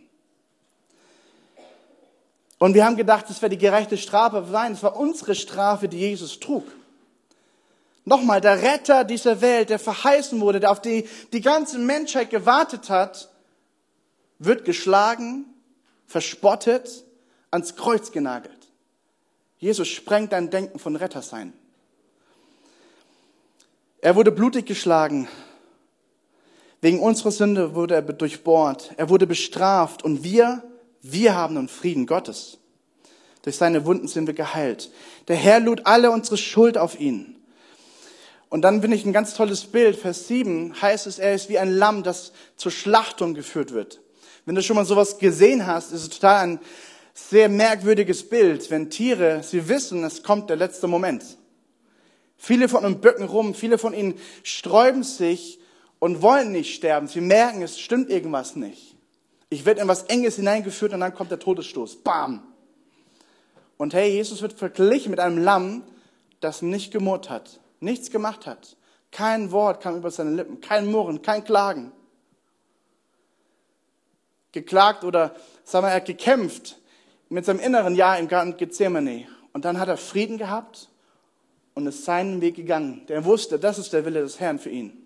Und 2.60 2.74
wir 2.74 2.86
haben 2.86 2.98
gedacht, 2.98 3.30
das 3.30 3.42
wäre 3.42 3.50
die 3.50 3.58
gerechte 3.58 3.98
Strafe. 3.98 4.46
Nein, 4.51 4.74
es 4.74 4.84
war 4.84 4.98
unsere 4.98 5.36
Strafe, 5.36 5.88
die 5.88 6.00
Jesus 6.00 6.39
trug. 6.39 6.66
Nochmal, 8.08 8.40
der 8.40 8.62
Retter 8.62 9.04
dieser 9.04 9.42
Welt, 9.42 9.70
der 9.70 9.80
verheißen 9.80 10.40
wurde, 10.40 10.62
der 10.62 10.72
auf 10.72 10.82
die 10.82 11.06
die 11.34 11.42
ganze 11.42 11.78
Menschheit 11.78 12.30
gewartet 12.30 12.90
hat, 12.90 13.30
wird 14.40 14.64
geschlagen, 14.64 15.44
verspottet, 16.06 17.04
ans 17.52 17.76
Kreuz 17.76 18.14
genagelt. 18.14 18.70
Jesus 19.58 19.90
sprengt 19.90 20.32
dein 20.32 20.50
Denken 20.50 20.80
von 20.80 20.96
Retter 20.96 21.22
sein. 21.22 21.52
Er 24.00 24.16
wurde 24.16 24.32
blutig 24.32 24.66
geschlagen. 24.66 25.28
Wegen 26.80 27.02
unserer 27.02 27.32
Sünde 27.32 27.76
wurde 27.76 27.96
er 27.96 28.04
durchbohrt. 28.04 28.94
Er 28.96 29.10
wurde 29.10 29.28
bestraft 29.28 30.02
und 30.02 30.24
wir, 30.24 30.64
wir 31.02 31.36
haben 31.36 31.56
nun 31.56 31.68
Frieden 31.68 32.06
Gottes. 32.06 32.58
Durch 33.42 33.58
seine 33.58 33.86
Wunden 33.86 34.08
sind 34.08 34.28
wir 34.28 34.34
geheilt. 34.34 34.92
Der 35.28 35.36
Herr 35.36 35.60
lud 35.60 35.82
alle 35.84 36.10
unsere 36.10 36.38
Schuld 36.38 36.78
auf 36.78 36.98
ihn. 37.02 37.37
Und 38.50 38.62
dann 38.62 38.82
finde 38.82 38.96
ich 38.96 39.06
ein 39.06 39.13
ganz 39.13 39.34
tolles 39.34 39.66
Bild. 39.66 39.98
Vers 39.98 40.27
7 40.27 40.82
heißt 40.82 41.08
es, 41.08 41.20
er 41.20 41.36
ist 41.36 41.50
wie 41.50 41.60
ein 41.60 41.72
Lamm, 41.72 42.04
das 42.04 42.32
zur 42.56 42.72
Schlachtung 42.72 43.34
geführt 43.34 43.74
wird. 43.74 44.01
Wenn 44.46 44.56
du 44.56 44.63
schon 44.63 44.77
mal 44.77 44.86
sowas 44.86 45.18
gesehen 45.18 45.68
hast, 45.68 45.92
ist 45.92 46.04
es 46.04 46.10
total 46.10 46.44
ein 46.44 46.60
sehr 47.13 47.50
merkwürdiges 47.50 48.30
Bild, 48.30 48.70
wenn 48.72 48.89
Tiere, 48.89 49.42
sie 49.44 49.68
wissen, 49.68 50.04
es 50.04 50.24
kommt 50.24 50.50
der 50.50 50.56
letzte 50.56 50.88
Moment. 50.88 51.24
Viele 52.38 52.70
von 52.70 52.86
ihnen 52.86 53.01
bücken 53.01 53.25
rum, 53.25 53.56
viele 53.56 53.77
von 53.77 53.94
ihnen 53.94 54.13
sträuben 54.44 55.04
sich 55.04 55.60
und 56.00 56.22
wollen 56.22 56.51
nicht 56.51 56.75
sterben. 56.75 57.08
Sie 57.08 57.22
merken, 57.22 57.63
es 57.63 57.80
stimmt 57.80 58.10
irgendwas 58.10 58.56
nicht. 58.56 58.96
Ich 59.50 59.66
werde 59.66 59.82
in 59.82 59.88
was 59.88 60.04
Enges 60.04 60.36
hineingeführt 60.36 60.94
und 60.94 61.00
dann 61.00 61.13
kommt 61.13 61.32
der 61.32 61.39
Todesstoß. 61.39 61.98
Bam! 62.04 62.44
Und 63.77 63.94
hey, 63.94 64.12
Jesus 64.12 64.42
wird 64.42 64.54
verglichen 64.54 65.12
mit 65.12 65.20
einem 65.20 65.38
Lamm, 65.38 65.84
das 66.39 66.62
nicht 66.62 66.92
gemurrt 66.92 67.30
hat, 67.30 67.60
nichts 67.80 68.12
gemacht 68.12 68.46
hat. 68.46 68.76
Kein 69.12 69.52
Wort 69.52 69.82
kam 69.82 69.98
über 69.98 70.12
seine 70.12 70.32
Lippen, 70.32 70.62
kein 70.62 70.92
Murren, 70.92 71.22
kein 71.22 71.44
Klagen. 71.44 71.92
Geklagt 74.52 75.04
oder, 75.04 75.36
sagen 75.64 75.86
wir, 75.86 75.90
er 75.90 75.98
hat 75.98 76.06
gekämpft 76.06 76.80
mit 77.30 77.46
seinem 77.46 77.60
inneren 77.60 77.96
Ja 77.96 78.16
im 78.16 78.28
Garten 78.28 78.58
Gethsemane. 78.58 79.28
Und 79.54 79.66
dann 79.66 79.80
hat 79.80 79.88
er 79.88 79.98
Frieden 79.98 80.38
gehabt 80.38 80.90
und 81.74 81.88
ist 81.88 82.06
seinen 82.06 82.42
Weg 82.42 82.56
gegangen. 82.56 83.06
Der 83.08 83.26
wusste, 83.26 83.60
das 83.60 83.78
ist 83.78 83.94
der 83.94 84.06
Wille 84.06 84.22
des 84.22 84.40
Herrn 84.40 84.60
für 84.60 84.70
ihn. 84.70 85.06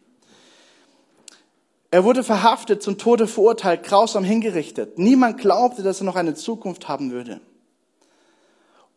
Er 1.94 2.06
wurde 2.06 2.24
verhaftet, 2.24 2.82
zum 2.82 2.98
Tode 2.98 3.28
verurteilt, 3.28 3.84
grausam 3.84 4.24
hingerichtet. 4.24 4.98
Niemand 4.98 5.38
glaubte, 5.38 5.84
dass 5.84 6.00
er 6.00 6.06
noch 6.06 6.16
eine 6.16 6.36
Zukunft 6.36 6.88
haben 6.88 7.12
würde. 7.12 7.42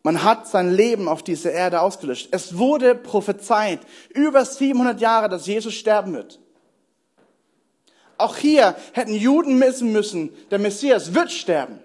Man 0.05 0.21
hat 0.21 0.47
sein 0.47 0.71
Leben 0.71 1.07
auf 1.07 1.23
dieser 1.23 1.51
Erde 1.51 1.81
ausgelöscht. 1.81 2.27
Es 2.29 2.59
wurde 2.59 2.93
prophezeit, 2.93 3.79
über 4.13 4.45
700 4.45 5.01
Jahre, 5.01 5.29
dass 5.29 5.47
Jesus 5.47 5.73
sterben 5.73 6.13
wird. 6.13 6.39
Auch 8.19 8.37
hier 8.37 8.75
hätten 8.93 9.15
Juden 9.15 9.59
wissen 9.59 9.91
müssen, 9.91 10.29
der 10.51 10.59
Messias 10.59 11.15
wird 11.15 11.31
sterben. 11.31 11.79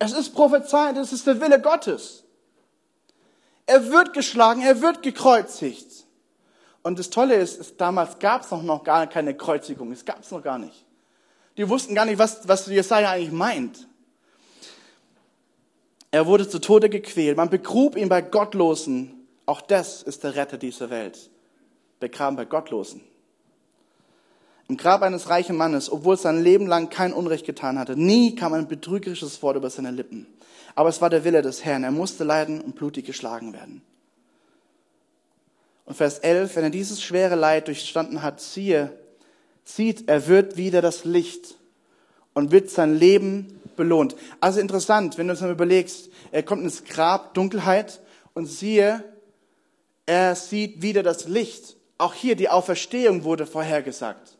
Es 0.00 0.10
ist 0.10 0.34
prophezeit, 0.34 0.96
es 0.96 1.12
ist 1.12 1.28
der 1.28 1.40
Wille 1.40 1.60
Gottes. 1.60 2.24
Er 3.66 3.88
wird 3.92 4.12
geschlagen, 4.12 4.62
er 4.62 4.82
wird 4.82 5.04
gekreuzigt. 5.04 6.06
Und 6.82 6.98
das 6.98 7.10
Tolle 7.10 7.36
ist, 7.36 7.60
ist 7.60 7.80
damals 7.80 8.18
gab 8.18 8.42
es 8.42 8.50
noch, 8.50 8.64
noch 8.64 8.82
gar 8.82 9.06
keine 9.06 9.36
Kreuzigung. 9.36 9.92
Es 9.92 10.04
gab 10.04 10.22
es 10.22 10.32
noch 10.32 10.42
gar 10.42 10.58
nicht. 10.58 10.84
Die 11.56 11.68
wussten 11.68 11.94
gar 11.94 12.04
nicht, 12.04 12.18
was, 12.18 12.48
was 12.48 12.66
Jesaja 12.66 13.12
eigentlich 13.12 13.30
meint. 13.30 13.86
Er 16.16 16.26
wurde 16.26 16.48
zu 16.48 16.60
Tode 16.60 16.88
gequält. 16.88 17.36
Man 17.36 17.50
begrub 17.50 17.94
ihn 17.94 18.08
bei 18.08 18.22
Gottlosen. 18.22 19.26
Auch 19.44 19.60
das 19.60 20.02
ist 20.02 20.24
der 20.24 20.34
Retter 20.34 20.56
dieser 20.56 20.88
Welt. 20.88 21.28
Begraben 22.00 22.36
bei 22.36 22.46
Gottlosen. 22.46 23.02
Im 24.66 24.78
Grab 24.78 25.02
eines 25.02 25.28
reichen 25.28 25.58
Mannes, 25.58 25.92
obwohl 25.92 26.16
sein 26.16 26.42
Leben 26.42 26.66
lang 26.68 26.88
kein 26.88 27.12
Unrecht 27.12 27.44
getan 27.44 27.78
hatte. 27.78 28.00
Nie 28.00 28.34
kam 28.34 28.54
ein 28.54 28.66
betrügerisches 28.66 29.42
Wort 29.42 29.58
über 29.58 29.68
seine 29.68 29.90
Lippen. 29.90 30.26
Aber 30.74 30.88
es 30.88 31.02
war 31.02 31.10
der 31.10 31.22
Wille 31.24 31.42
des 31.42 31.66
Herrn. 31.66 31.84
Er 31.84 31.90
musste 31.90 32.24
leiden 32.24 32.62
und 32.62 32.76
blutig 32.76 33.04
geschlagen 33.04 33.52
werden. 33.52 33.82
Und 35.84 35.96
Vers 35.98 36.20
11, 36.20 36.56
wenn 36.56 36.64
er 36.64 36.70
dieses 36.70 37.02
schwere 37.02 37.34
Leid 37.34 37.66
durchstanden 37.66 38.22
hat, 38.22 38.40
siehe, 38.40 38.90
sieht, 39.64 40.08
er 40.08 40.28
wird 40.28 40.56
wieder 40.56 40.80
das 40.80 41.04
Licht 41.04 41.56
und 42.32 42.52
wird 42.52 42.70
sein 42.70 42.96
Leben 42.96 43.60
belohnt. 43.76 44.16
Also 44.40 44.60
interessant, 44.60 45.18
wenn 45.18 45.26
du 45.26 45.32
uns 45.32 45.40
mal 45.40 45.50
überlegst, 45.50 46.10
er 46.32 46.42
kommt 46.42 46.62
ins 46.62 46.84
Grab, 46.84 47.34
Dunkelheit, 47.34 48.00
und 48.34 48.46
siehe, 48.46 49.02
er 50.04 50.34
sieht 50.34 50.82
wieder 50.82 51.02
das 51.02 51.26
Licht. 51.26 51.76
Auch 51.98 52.12
hier 52.12 52.36
die 52.36 52.50
Auferstehung 52.50 53.24
wurde 53.24 53.46
vorhergesagt. 53.46 54.36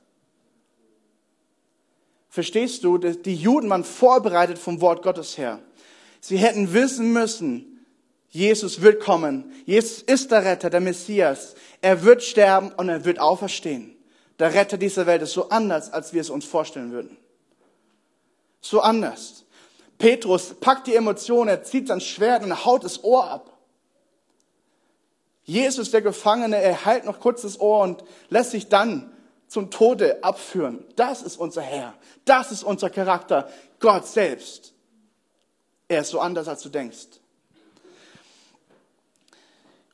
Verstehst 2.28 2.85
du, 2.85 2.99
die 2.99 3.35
Juden 3.35 3.71
waren 3.71 3.85
vorbereitet 3.85 4.59
vom 4.59 4.83
Wort 4.83 5.02
Gottes 5.02 5.38
her. 5.38 5.61
Sie 6.21 6.37
hätten 6.37 6.75
wissen 6.75 7.12
müssen, 7.12 7.76
Jesus 8.28 8.83
wird 8.83 9.02
kommen. 9.02 9.50
Jesus 9.64 10.02
ist 10.02 10.31
der 10.31 10.45
Retter, 10.45 10.69
der 10.69 10.81
Messias. 10.81 11.55
Er 11.81 12.05
wird 12.05 12.23
sterben 12.23 12.71
und 12.73 12.90
er 12.90 13.07
wird 13.07 13.19
auferstehen. 13.19 13.97
Der 14.38 14.52
Retter 14.52 14.76
dieser 14.76 15.07
Welt 15.07 15.23
ist 15.23 15.33
so 15.33 15.49
anders, 15.49 15.90
als 15.90 16.12
wir 16.12 16.21
es 16.21 16.28
uns 16.28 16.45
vorstellen 16.45 16.93
würden. 16.93 17.16
So 18.68 18.80
anders. 18.80 19.44
Petrus 19.99 20.54
packt 20.61 20.88
die 20.88 20.96
Emotionen, 20.96 21.49
er 21.49 21.62
zieht 21.62 21.88
sein 21.88 22.00
Schwert 22.00 22.42
und 22.42 22.64
haut 22.64 22.85
das 22.85 23.02
Ohr 23.02 23.30
ab. 23.30 23.52
Jesus, 25.44 25.92
der 25.92 26.02
Gefangene, 26.02 26.56
er 26.56 26.85
heilt 26.85 27.04
noch 27.04 27.20
kurz 27.20 27.42
das 27.42 27.61
Ohr 27.61 27.82
und 27.82 28.02
lässt 28.28 28.50
sich 28.50 28.68
dann 28.68 29.12
zum 29.46 29.70
Tode 29.70 30.23
abführen. 30.25 30.85
Das 30.96 31.23
ist 31.23 31.37
unser 31.37 31.62
Herr. 31.62 31.94
Das 32.25 32.50
ist 32.50 32.64
unser 32.64 32.90
Charakter. 32.90 33.49
Gott 33.78 34.06
selbst. 34.06 34.75
Er 35.87 36.00
ist 36.00 36.11
so 36.11 36.18
anders, 36.18 36.49
als 36.49 36.62
du 36.62 36.68
denkst. 36.68 37.20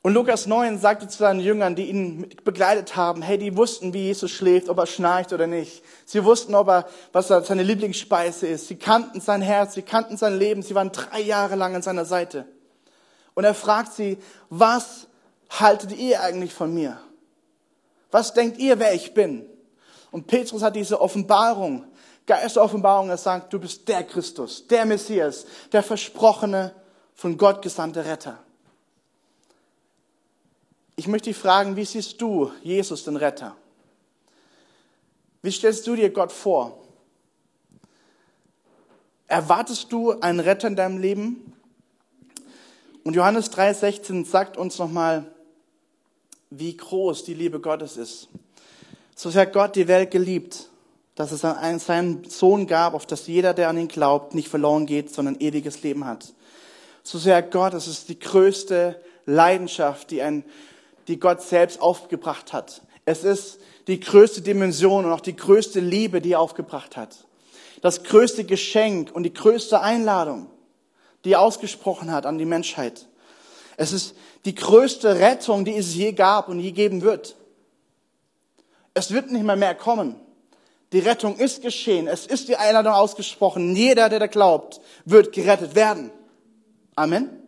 Und 0.05 0.13
Lukas 0.13 0.47
9 0.47 0.79
sagte 0.79 1.07
zu 1.07 1.19
seinen 1.19 1.39
Jüngern, 1.39 1.75
die 1.75 1.89
ihn 1.89 2.27
begleitet 2.43 2.97
haben, 2.97 3.21
hey, 3.21 3.37
die 3.37 3.55
wussten, 3.55 3.93
wie 3.93 4.03
Jesus 4.03 4.31
schläft, 4.31 4.67
ob 4.67 4.77
er 4.77 4.85
schnarcht 4.85 5.31
oder 5.31 5.47
nicht. 5.47 5.81
Sie 6.03 6.25
wussten, 6.25 6.55
ob 6.55 6.67
er, 6.67 6.89
was 7.13 7.29
seine 7.29 7.63
Lieblingsspeise 7.63 8.47
ist. 8.47 8.67
Sie 8.67 8.75
kannten 8.75 9.21
sein 9.21 9.41
Herz, 9.41 9.75
sie 9.75 9.81
kannten 9.81 10.17
sein 10.17 10.37
Leben. 10.37 10.61
Sie 10.61 10.75
waren 10.75 10.91
drei 10.91 11.21
Jahre 11.21 11.55
lang 11.55 11.73
an 11.73 11.81
seiner 11.81 12.03
Seite. 12.03 12.45
Und 13.33 13.45
er 13.45 13.53
fragt 13.53 13.93
sie, 13.93 14.17
was 14.49 15.07
haltet 15.49 15.97
ihr 15.97 16.21
eigentlich 16.21 16.53
von 16.53 16.73
mir? 16.73 16.99
Was 18.11 18.33
denkt 18.33 18.57
ihr, 18.57 18.79
wer 18.79 18.93
ich 18.93 19.13
bin? 19.13 19.45
Und 20.11 20.27
Petrus 20.27 20.63
hat 20.63 20.75
diese 20.75 20.99
Offenbarung, 20.99 21.85
Geisteroffenbarung, 22.27 23.09
er 23.09 23.17
sagt, 23.17 23.53
du 23.53 23.59
bist 23.59 23.87
der 23.87 24.03
Christus, 24.03 24.67
der 24.67 24.85
Messias, 24.85 25.45
der 25.71 25.81
versprochene, 25.81 26.75
von 27.15 27.37
Gott 27.37 27.61
gesandte 27.61 28.03
Retter. 28.03 28.42
Ich 30.95 31.07
möchte 31.07 31.29
dich 31.29 31.37
fragen, 31.37 31.75
wie 31.75 31.85
siehst 31.85 32.21
du 32.21 32.51
Jesus, 32.61 33.03
den 33.03 33.15
Retter? 33.15 33.55
Wie 35.41 35.51
stellst 35.51 35.87
du 35.87 35.95
dir 35.95 36.09
Gott 36.11 36.31
vor? 36.31 36.77
Erwartest 39.27 39.91
du 39.91 40.11
einen 40.19 40.39
Retter 40.39 40.67
in 40.67 40.75
deinem 40.75 40.99
Leben? 40.99 41.53
Und 43.03 43.15
Johannes 43.15 43.51
3,16 43.51 44.25
sagt 44.25 44.57
uns 44.57 44.77
nochmal, 44.77 45.25
wie 46.51 46.77
groß 46.77 47.23
die 47.23 47.33
Liebe 47.33 47.59
Gottes 47.59 47.97
ist. 47.97 48.29
So 49.15 49.29
sehr 49.29 49.47
Gott 49.47 49.75
die 49.75 49.87
Welt 49.87 50.11
geliebt, 50.11 50.69
dass 51.15 51.31
es 51.31 51.43
einen, 51.43 51.79
seinen 51.79 52.23
Sohn 52.25 52.67
gab, 52.67 52.93
auf 52.93 53.05
das 53.05 53.27
jeder, 53.27 53.53
der 53.53 53.69
an 53.69 53.77
ihn 53.77 53.87
glaubt, 53.87 54.35
nicht 54.35 54.47
verloren 54.47 54.85
geht, 54.85 55.13
sondern 55.13 55.39
ewiges 55.39 55.81
Leben 55.81 56.05
hat. 56.05 56.33
So 57.01 57.17
sehr 57.17 57.41
Gott, 57.41 57.73
das 57.73 57.87
ist 57.87 58.07
die 58.09 58.19
größte 58.19 59.01
Leidenschaft, 59.25 60.11
die, 60.11 60.21
ein, 60.21 60.45
die 61.07 61.19
Gott 61.19 61.41
selbst 61.41 61.81
aufgebracht 61.81 62.53
hat. 62.53 62.81
Es 63.05 63.23
ist 63.23 63.59
die 63.87 63.99
größte 63.99 64.41
Dimension 64.41 65.05
und 65.05 65.11
auch 65.11 65.21
die 65.21 65.35
größte 65.35 65.79
Liebe, 65.79 66.21
die 66.21 66.33
er 66.33 66.39
aufgebracht 66.39 66.95
hat. 66.95 67.25
Das 67.81 68.03
größte 68.03 68.45
Geschenk 68.45 69.11
und 69.13 69.23
die 69.23 69.33
größte 69.33 69.81
Einladung, 69.81 70.47
die 71.25 71.33
er 71.33 71.41
ausgesprochen 71.41 72.11
hat 72.11 72.25
an 72.25 72.37
die 72.37 72.45
Menschheit. 72.45 73.07
Es 73.75 73.91
ist 73.91 74.15
die 74.45 74.55
größte 74.55 75.19
Rettung, 75.19 75.65
die 75.65 75.75
es 75.75 75.93
je 75.95 76.13
gab 76.13 76.47
und 76.47 76.59
je 76.59 76.71
geben 76.71 77.01
wird. 77.01 77.35
Es 78.93 79.11
wird 79.11 79.31
nicht 79.31 79.43
mehr 79.43 79.55
mehr 79.55 79.75
kommen. 79.75 80.15
Die 80.93 80.99
Rettung 80.99 81.37
ist 81.37 81.61
geschehen. 81.61 82.07
Es 82.07 82.27
ist 82.27 82.47
die 82.47 82.55
Einladung 82.55 82.93
ausgesprochen. 82.93 83.75
Jeder, 83.75 84.09
der 84.09 84.19
da 84.19 84.27
glaubt, 84.27 84.79
wird 85.05 85.33
gerettet 85.33 85.75
werden. 85.75 86.11
Amen. 86.95 87.42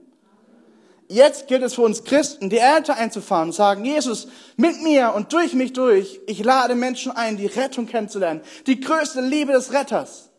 Jetzt 1.07 1.47
gilt 1.47 1.61
es 1.61 1.75
für 1.75 1.83
uns 1.83 2.03
Christen, 2.03 2.49
die 2.49 2.57
Ernte 2.57 2.95
einzufahren 2.95 3.49
und 3.49 3.53
sagen, 3.53 3.85
Jesus, 3.85 4.27
mit 4.57 4.81
mir 4.81 5.13
und 5.13 5.33
durch 5.33 5.53
mich 5.53 5.73
durch, 5.73 6.19
ich 6.25 6.43
lade 6.43 6.73
Menschen 6.73 7.11
ein, 7.11 7.37
die 7.37 7.45
Rettung 7.45 7.85
kennenzulernen. 7.85 8.41
Die 8.65 8.79
größte 8.79 9.21
Liebe 9.21 9.53
des 9.53 9.71
Retters. 9.71 10.29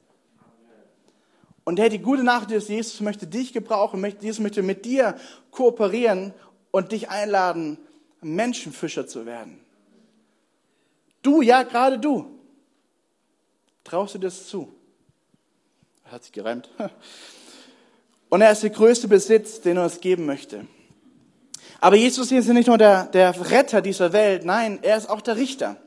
Und 1.65 1.77
der, 1.77 1.89
die 1.89 2.01
gute 2.01 2.25
Nachricht 2.25 2.51
ist, 2.53 2.69
Jesus 2.69 3.01
möchte 3.01 3.27
dich 3.27 3.53
gebrauchen, 3.53 4.05
Jesus 4.21 4.41
möchte 4.41 4.63
mit 4.63 4.85
dir 4.85 5.17
kooperieren 5.51 6.35
und 6.71 6.93
dich 6.93 7.11
einladen, 7.11 7.79
Menschenfischer 8.21 9.07
zu 9.07 9.25
werden. 9.25 9.61
Du, 11.23 11.43
ja, 11.43 11.63
gerade 11.63 11.99
du. 11.99 12.39
Traust 13.85 14.15
du 14.15 14.19
das 14.19 14.47
zu? 14.47 14.73
Hat 16.05 16.25
sich 16.25 16.33
gereimt. 16.33 16.69
Und 18.37 18.43
er 18.43 18.53
ist 18.53 18.63
der 18.63 18.69
größte 18.69 19.09
Besitz, 19.09 19.63
den 19.63 19.79
er 19.79 19.85
uns 19.85 19.99
geben 19.99 20.27
möchte. 20.27 20.67
Aber 21.81 21.97
Jesus 21.97 22.31
ist 22.31 22.49
nicht 22.49 22.67
nur 22.67 22.77
der, 22.77 23.07
der 23.07 23.51
Retter 23.51 23.81
dieser 23.81 24.13
Welt, 24.13 24.45
nein, 24.45 24.79
er 24.83 24.99
ist 24.99 25.09
auch 25.09 25.23
der 25.23 25.37
Richter. 25.37 25.79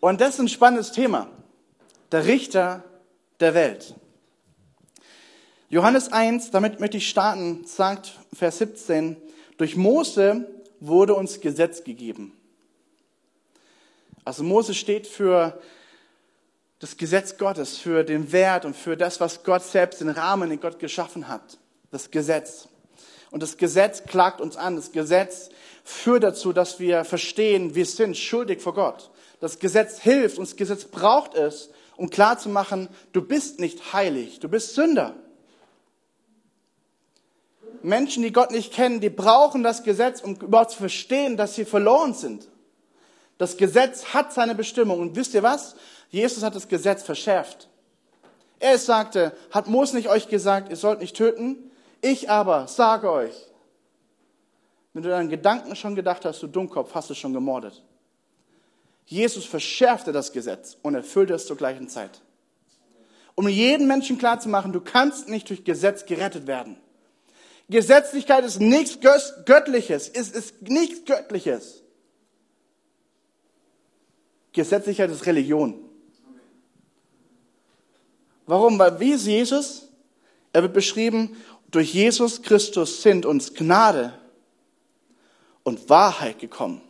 Und 0.00 0.22
das 0.22 0.30
ist 0.30 0.40
ein 0.40 0.48
spannendes 0.48 0.92
Thema. 0.92 1.28
Der 2.10 2.24
Richter 2.24 2.84
der 3.38 3.52
Welt. 3.52 3.94
Johannes 5.68 6.10
1, 6.10 6.52
damit 6.52 6.80
möchte 6.80 6.96
ich 6.96 7.06
starten, 7.06 7.66
sagt 7.66 8.14
Vers 8.32 8.56
17, 8.56 9.18
durch 9.58 9.76
Mose 9.76 10.48
wurde 10.80 11.12
uns 11.14 11.42
Gesetz 11.42 11.84
gegeben. 11.84 12.32
Also 14.24 14.42
Mose 14.42 14.72
steht 14.72 15.06
für 15.06 15.60
das 16.78 16.96
Gesetz 16.96 17.38
Gottes, 17.38 17.78
für 17.78 18.04
den 18.04 18.32
Wert 18.32 18.64
und 18.64 18.76
für 18.76 18.96
das, 18.96 19.20
was 19.20 19.42
Gott 19.44 19.62
selbst, 19.62 20.00
den 20.00 20.10
Rahmen, 20.10 20.50
den 20.50 20.60
Gott 20.60 20.78
geschaffen 20.78 21.28
hat. 21.28 21.58
Das 21.90 22.10
Gesetz. 22.10 22.68
Und 23.30 23.42
das 23.42 23.56
Gesetz 23.56 24.04
klagt 24.04 24.40
uns 24.40 24.56
an. 24.56 24.76
Das 24.76 24.92
Gesetz 24.92 25.48
führt 25.84 26.22
dazu, 26.22 26.52
dass 26.52 26.78
wir 26.78 27.04
verstehen, 27.04 27.74
wir 27.74 27.86
sind 27.86 28.16
schuldig 28.16 28.60
vor 28.60 28.74
Gott. 28.74 29.10
Das 29.40 29.58
Gesetz 29.58 30.00
hilft, 30.00 30.38
und 30.38 30.48
das 30.48 30.56
Gesetz 30.56 30.84
braucht 30.84 31.34
es, 31.34 31.70
um 31.96 32.10
klarzumachen, 32.10 32.88
du 33.12 33.22
bist 33.22 33.58
nicht 33.58 33.92
heilig, 33.92 34.40
du 34.40 34.48
bist 34.48 34.74
Sünder. 34.74 35.14
Menschen, 37.82 38.22
die 38.22 38.32
Gott 38.32 38.50
nicht 38.50 38.72
kennen, 38.72 39.00
die 39.00 39.10
brauchen 39.10 39.62
das 39.62 39.82
Gesetz, 39.82 40.20
um 40.20 40.34
überhaupt 40.34 40.72
zu 40.72 40.78
verstehen, 40.78 41.36
dass 41.36 41.54
sie 41.54 41.64
verloren 41.64 42.14
sind. 42.14 42.48
Das 43.38 43.56
Gesetz 43.56 44.14
hat 44.14 44.32
seine 44.32 44.54
Bestimmung. 44.54 45.00
Und 45.00 45.16
wisst 45.16 45.34
ihr 45.34 45.42
was? 45.42 45.76
Jesus 46.10 46.42
hat 46.42 46.54
das 46.54 46.68
Gesetz 46.68 47.02
verschärft. 47.02 47.68
Er 48.58 48.78
sagte, 48.78 49.36
hat 49.50 49.68
Mose 49.68 49.96
nicht 49.96 50.08
euch 50.08 50.28
gesagt, 50.28 50.70
ihr 50.70 50.76
sollt 50.76 51.00
nicht 51.00 51.16
töten? 51.16 51.70
Ich 52.00 52.30
aber 52.30 52.68
sage 52.68 53.10
euch, 53.10 53.34
wenn 54.94 55.02
du 55.02 55.10
deinen 55.10 55.28
Gedanken 55.28 55.76
schon 55.76 55.94
gedacht 55.94 56.24
hast, 56.24 56.42
du 56.42 56.46
Dummkopf, 56.46 56.94
hast 56.94 57.10
du 57.10 57.14
schon 57.14 57.34
gemordet. 57.34 57.82
Jesus 59.04 59.44
verschärfte 59.44 60.12
das 60.12 60.32
Gesetz 60.32 60.78
und 60.82 60.94
erfüllte 60.94 61.34
es 61.34 61.46
zur 61.46 61.56
gleichen 61.56 61.88
Zeit. 61.88 62.22
Um 63.34 63.46
jeden 63.48 63.86
Menschen 63.86 64.16
klarzumachen, 64.16 64.72
du 64.72 64.80
kannst 64.80 65.28
nicht 65.28 65.50
durch 65.50 65.64
Gesetz 65.64 66.06
gerettet 66.06 66.46
werden. 66.46 66.78
Gesetzlichkeit 67.68 68.44
ist 68.44 68.60
nichts 68.60 68.98
Göttliches, 69.44 70.08
ist, 70.08 70.34
ist 70.34 70.62
nichts 70.62 71.04
Göttliches. 71.04 71.82
Gesetzlichkeit 74.56 75.10
ist 75.10 75.26
Religion. 75.26 75.78
Warum? 78.46 78.78
Weil 78.78 78.98
wie 78.98 79.12
ist 79.12 79.26
Jesus? 79.26 79.88
Er 80.52 80.62
wird 80.62 80.72
beschrieben, 80.72 81.36
durch 81.70 81.92
Jesus 81.92 82.40
Christus 82.40 83.02
sind 83.02 83.26
uns 83.26 83.52
Gnade 83.52 84.18
und 85.62 85.90
Wahrheit 85.90 86.38
gekommen. 86.38 86.80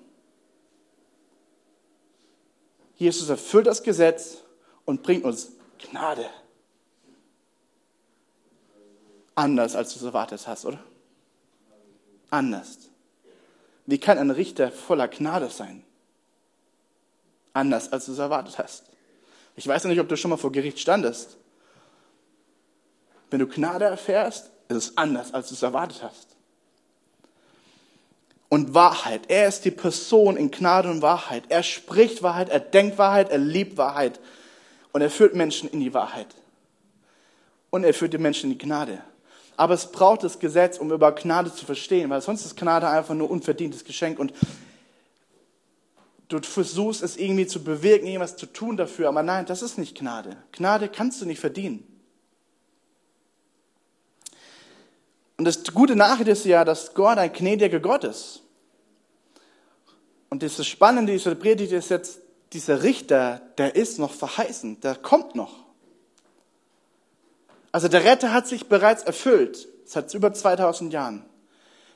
Jesus 2.95 3.29
erfüllt 3.29 3.67
das 3.67 3.83
Gesetz 3.83 4.39
und 4.85 5.03
bringt 5.03 5.25
uns 5.25 5.51
Gnade. 5.79 6.31
Anders, 9.35 9.75
als 9.75 9.93
du 9.93 9.99
es 9.99 10.05
erwartet 10.05 10.47
hast, 10.47 10.67
oder? 10.67 10.79
Anders. 12.31 12.91
Wie 13.87 13.99
kann 13.99 14.19
ein 14.19 14.31
Richter 14.31 14.71
voller 14.71 15.09
Gnade 15.09 15.51
sein? 15.51 15.86
Anders, 17.57 17.91
als 17.91 18.05
du 18.05 18.13
es 18.13 18.19
erwartet 18.19 18.59
hast. 18.59 18.85
Ich 19.57 19.67
weiß 19.67 19.85
ja 19.85 19.89
nicht, 19.89 20.01
ob 20.01 20.11
du 20.11 20.17
schon 20.19 20.29
mal 20.29 20.37
vor 20.37 20.53
Gericht 20.53 20.79
standest. 20.79 21.39
Wenn 23.31 23.41
du 23.41 23.47
Gnade 23.47 23.87
erfährst, 23.87 24.51
ist 24.69 24.77
es 24.77 24.99
anders, 24.99 25.33
als 25.33 25.49
du 25.49 25.55
es 25.55 25.63
erwartet 25.63 26.03
hast. 26.03 26.29
Und 28.51 28.75
Wahrheit. 28.75 29.23
Er 29.29 29.49
ist 29.49 29.65
die 29.65 29.71
Person 29.71 30.37
in 30.37 30.51
Gnade 30.51 30.91
und 30.91 31.01
Wahrheit. 31.01 31.45
Er 31.49 31.63
spricht 31.63 32.23
Wahrheit, 32.23 32.51
er 32.51 32.61
denkt 32.61 32.99
Wahrheit, 32.99 33.31
er 33.31 33.39
liebt 33.39 33.79
Wahrheit. 33.79 34.21
Und 34.93 35.01
er 35.01 35.11
führt 35.11 35.35
Menschen 35.35 35.71
in 35.71 35.81
die 35.81 35.95
Wahrheit. 35.95 36.29
Und 37.71 37.85
er 37.85 37.95
führt 37.95 38.13
die 38.13 38.19
Menschen 38.19 38.53
in 38.53 38.59
die 38.59 38.65
Gnade. 38.67 39.03
Aber 39.57 39.73
es 39.73 39.91
braucht 39.91 40.25
das 40.25 40.39
Gesetz, 40.39 40.77
um 40.77 40.93
über 40.93 41.11
Gnade 41.13 41.55
zu 41.55 41.65
verstehen, 41.65 42.11
weil 42.11 42.21
sonst 42.21 42.45
ist 42.45 42.59
Gnade 42.59 42.87
einfach 42.87 43.15
nur 43.15 43.31
unverdientes 43.31 43.83
Geschenk 43.83 44.19
und 44.19 44.35
du 46.29 46.41
versuchst 46.41 47.03
es 47.03 47.17
irgendwie 47.17 47.47
zu 47.47 47.63
bewirken, 47.63 48.07
irgendwas 48.07 48.37
zu 48.37 48.47
tun 48.47 48.77
dafür, 48.77 49.09
aber 49.09 49.23
nein, 49.23 49.47
das 49.47 49.63
ist 49.63 49.79
nicht 49.79 49.97
Gnade. 49.97 50.37
Gnade 50.53 50.89
kannst 50.89 51.21
du 51.21 51.27
nicht 51.27 51.41
verdienen. 51.41 51.87
Und 55.37 55.45
das 55.45 55.63
gute 55.75 55.97
Nachricht 55.97 56.29
ist 56.29 56.45
ja, 56.45 56.65
dass 56.65 56.95
Gott 56.95 57.19
ein 57.19 57.33
gnädiger 57.33 57.81
Gott 57.81 58.05
ist. 58.05 58.43
Und 60.31 60.43
das 60.43 60.67
Spannende 60.67 61.13
dieser 61.13 61.35
Predigt 61.35 61.73
ist 61.73 61.91
jetzt, 61.91 62.21
dieser 62.53 62.83
Richter, 62.83 63.43
der 63.59 63.75
ist 63.75 63.99
noch 63.99 64.13
verheißen, 64.13 64.81
der 64.81 64.95
kommt 64.95 65.35
noch. 65.35 65.65
Also 67.73 67.89
der 67.89 68.05
Retter 68.05 68.33
hat 68.33 68.47
sich 68.47 68.69
bereits 68.69 69.03
erfüllt, 69.03 69.69
seit 69.85 70.15
über 70.15 70.33
2000 70.33 70.93
Jahren. 70.93 71.25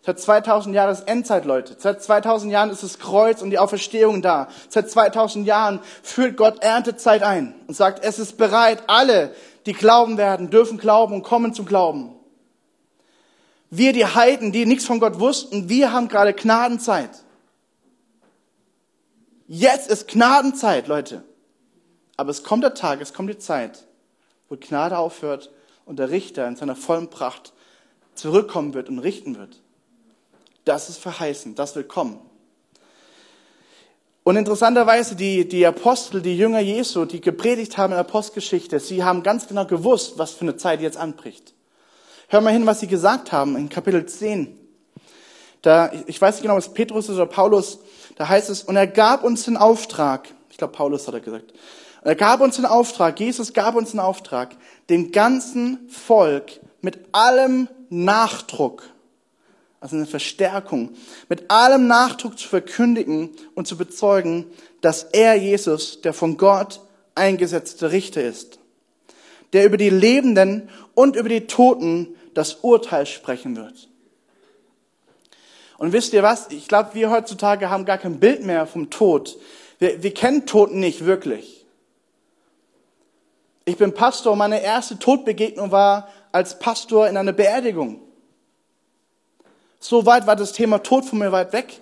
Seit 0.02 0.18
2000 0.18 0.74
Jahren 0.74 0.92
ist 0.92 1.06
Endzeit, 1.06 1.44
Leute. 1.44 1.76
Seit 1.78 2.02
2000 2.02 2.50
Jahren 2.50 2.70
ist 2.70 2.82
das 2.82 2.98
Kreuz 2.98 3.42
und 3.42 3.50
die 3.50 3.58
Auferstehung 3.58 4.22
da. 4.22 4.48
Seit 4.70 4.90
2000 4.90 5.46
Jahren 5.46 5.80
führt 6.02 6.38
Gott 6.38 6.62
Erntezeit 6.62 7.22
ein 7.22 7.54
und 7.66 7.74
sagt, 7.74 8.02
es 8.02 8.18
ist 8.18 8.38
bereit, 8.38 8.84
alle, 8.86 9.34
die 9.66 9.74
glauben 9.74 10.16
werden, 10.16 10.48
dürfen 10.48 10.78
glauben 10.78 11.14
und 11.14 11.22
kommen 11.22 11.52
zum 11.52 11.66
Glauben. 11.66 12.14
Wir, 13.68 13.92
die 13.92 14.06
Heiden, 14.06 14.52
die 14.52 14.64
nichts 14.64 14.86
von 14.86 15.00
Gott 15.00 15.20
wussten, 15.20 15.68
wir 15.68 15.92
haben 15.92 16.08
gerade 16.08 16.32
Gnadenzeit. 16.32 17.10
Jetzt 19.46 19.90
ist 19.90 20.08
Gnadenzeit, 20.08 20.88
Leute. 20.88 21.24
Aber 22.16 22.30
es 22.30 22.42
kommt 22.42 22.64
der 22.64 22.74
Tag, 22.74 23.00
es 23.00 23.12
kommt 23.12 23.30
die 23.30 23.38
Zeit, 23.38 23.86
wo 24.48 24.56
Gnade 24.56 24.96
aufhört 24.96 25.50
und 25.84 25.98
der 25.98 26.10
Richter 26.10 26.48
in 26.48 26.56
seiner 26.56 26.74
vollen 26.74 27.10
Pracht 27.10 27.52
zurückkommen 28.14 28.74
wird 28.74 28.88
und 28.88 28.98
richten 28.98 29.38
wird. 29.38 29.60
Das 30.64 30.88
ist 30.88 30.98
verheißen, 30.98 31.54
das 31.54 31.74
wird 31.74 31.88
kommen. 31.88 32.20
Und 34.22 34.36
interessanterweise, 34.36 35.16
die, 35.16 35.48
die 35.48 35.66
Apostel, 35.66 36.20
die 36.20 36.36
Jünger 36.36 36.60
Jesu, 36.60 37.06
die 37.06 37.20
gepredigt 37.20 37.78
haben 37.78 37.92
in 37.92 37.96
der 37.96 38.00
Apostelgeschichte, 38.00 38.78
sie 38.78 39.02
haben 39.02 39.22
ganz 39.22 39.48
genau 39.48 39.64
gewusst, 39.64 40.18
was 40.18 40.32
für 40.32 40.42
eine 40.42 40.56
Zeit 40.56 40.80
jetzt 40.82 40.98
anbricht. 40.98 41.54
Hör 42.28 42.40
mal 42.40 42.52
hin, 42.52 42.66
was 42.66 42.80
sie 42.80 42.86
gesagt 42.86 43.32
haben 43.32 43.56
in 43.56 43.68
Kapitel 43.68 44.04
10. 44.04 44.56
Da, 45.62 45.90
ich 46.06 46.20
weiß 46.20 46.36
nicht 46.36 46.42
genau, 46.42 46.54
ob 46.54 46.60
es 46.60 46.72
Petrus 46.72 47.08
ist 47.08 47.16
oder 47.16 47.26
Paulus, 47.26 47.80
da 48.16 48.28
heißt 48.28 48.50
es, 48.50 48.62
und 48.62 48.76
er 48.76 48.86
gab 48.86 49.24
uns 49.24 49.44
den 49.44 49.56
Auftrag, 49.56 50.28
ich 50.50 50.56
glaube 50.56 50.74
Paulus 50.74 51.06
hat 51.06 51.14
er 51.14 51.20
gesagt, 51.20 51.52
er 52.02 52.14
gab 52.14 52.40
uns 52.40 52.56
den 52.56 52.66
Auftrag, 52.66 53.18
Jesus 53.18 53.52
gab 53.52 53.74
uns 53.74 53.90
den 53.90 54.00
Auftrag, 54.00 54.56
dem 54.88 55.12
ganzen 55.12 55.88
Volk 55.88 56.60
mit 56.80 56.98
allem 57.12 57.68
Nachdruck 57.88 58.84
also 59.80 59.96
eine 59.96 60.06
Verstärkung, 60.06 60.90
mit 61.28 61.50
allem 61.50 61.86
Nachdruck 61.86 62.38
zu 62.38 62.46
verkündigen 62.46 63.30
und 63.54 63.66
zu 63.66 63.76
bezeugen, 63.76 64.46
dass 64.82 65.04
er 65.04 65.34
Jesus, 65.34 66.02
der 66.02 66.12
von 66.12 66.36
Gott 66.36 66.80
eingesetzte 67.14 67.90
Richter 67.90 68.22
ist, 68.22 68.58
der 69.52 69.64
über 69.64 69.78
die 69.78 69.90
Lebenden 69.90 70.68
und 70.94 71.16
über 71.16 71.28
die 71.28 71.46
Toten 71.46 72.14
das 72.34 72.56
Urteil 72.62 73.06
sprechen 73.06 73.56
wird. 73.56 73.88
Und 75.78 75.94
wisst 75.94 76.12
ihr 76.12 76.22
was? 76.22 76.50
Ich 76.50 76.68
glaube, 76.68 76.90
wir 76.92 77.10
heutzutage 77.10 77.70
haben 77.70 77.86
gar 77.86 77.96
kein 77.96 78.20
Bild 78.20 78.44
mehr 78.44 78.66
vom 78.66 78.90
Tod. 78.90 79.38
Wir, 79.78 80.02
wir 80.02 80.12
kennen 80.12 80.44
Toten 80.44 80.78
nicht 80.78 81.06
wirklich. 81.06 81.64
Ich 83.64 83.78
bin 83.78 83.94
Pastor. 83.94 84.36
Meine 84.36 84.62
erste 84.62 84.98
Todbegegnung 84.98 85.70
war 85.70 86.08
als 86.32 86.58
Pastor 86.58 87.08
in 87.08 87.16
einer 87.16 87.32
Beerdigung. 87.32 88.02
So 89.80 90.04
weit 90.06 90.26
war 90.26 90.36
das 90.36 90.52
Thema 90.52 90.82
Tod 90.82 91.06
von 91.06 91.18
mir 91.18 91.32
weit 91.32 91.52
weg. 91.52 91.80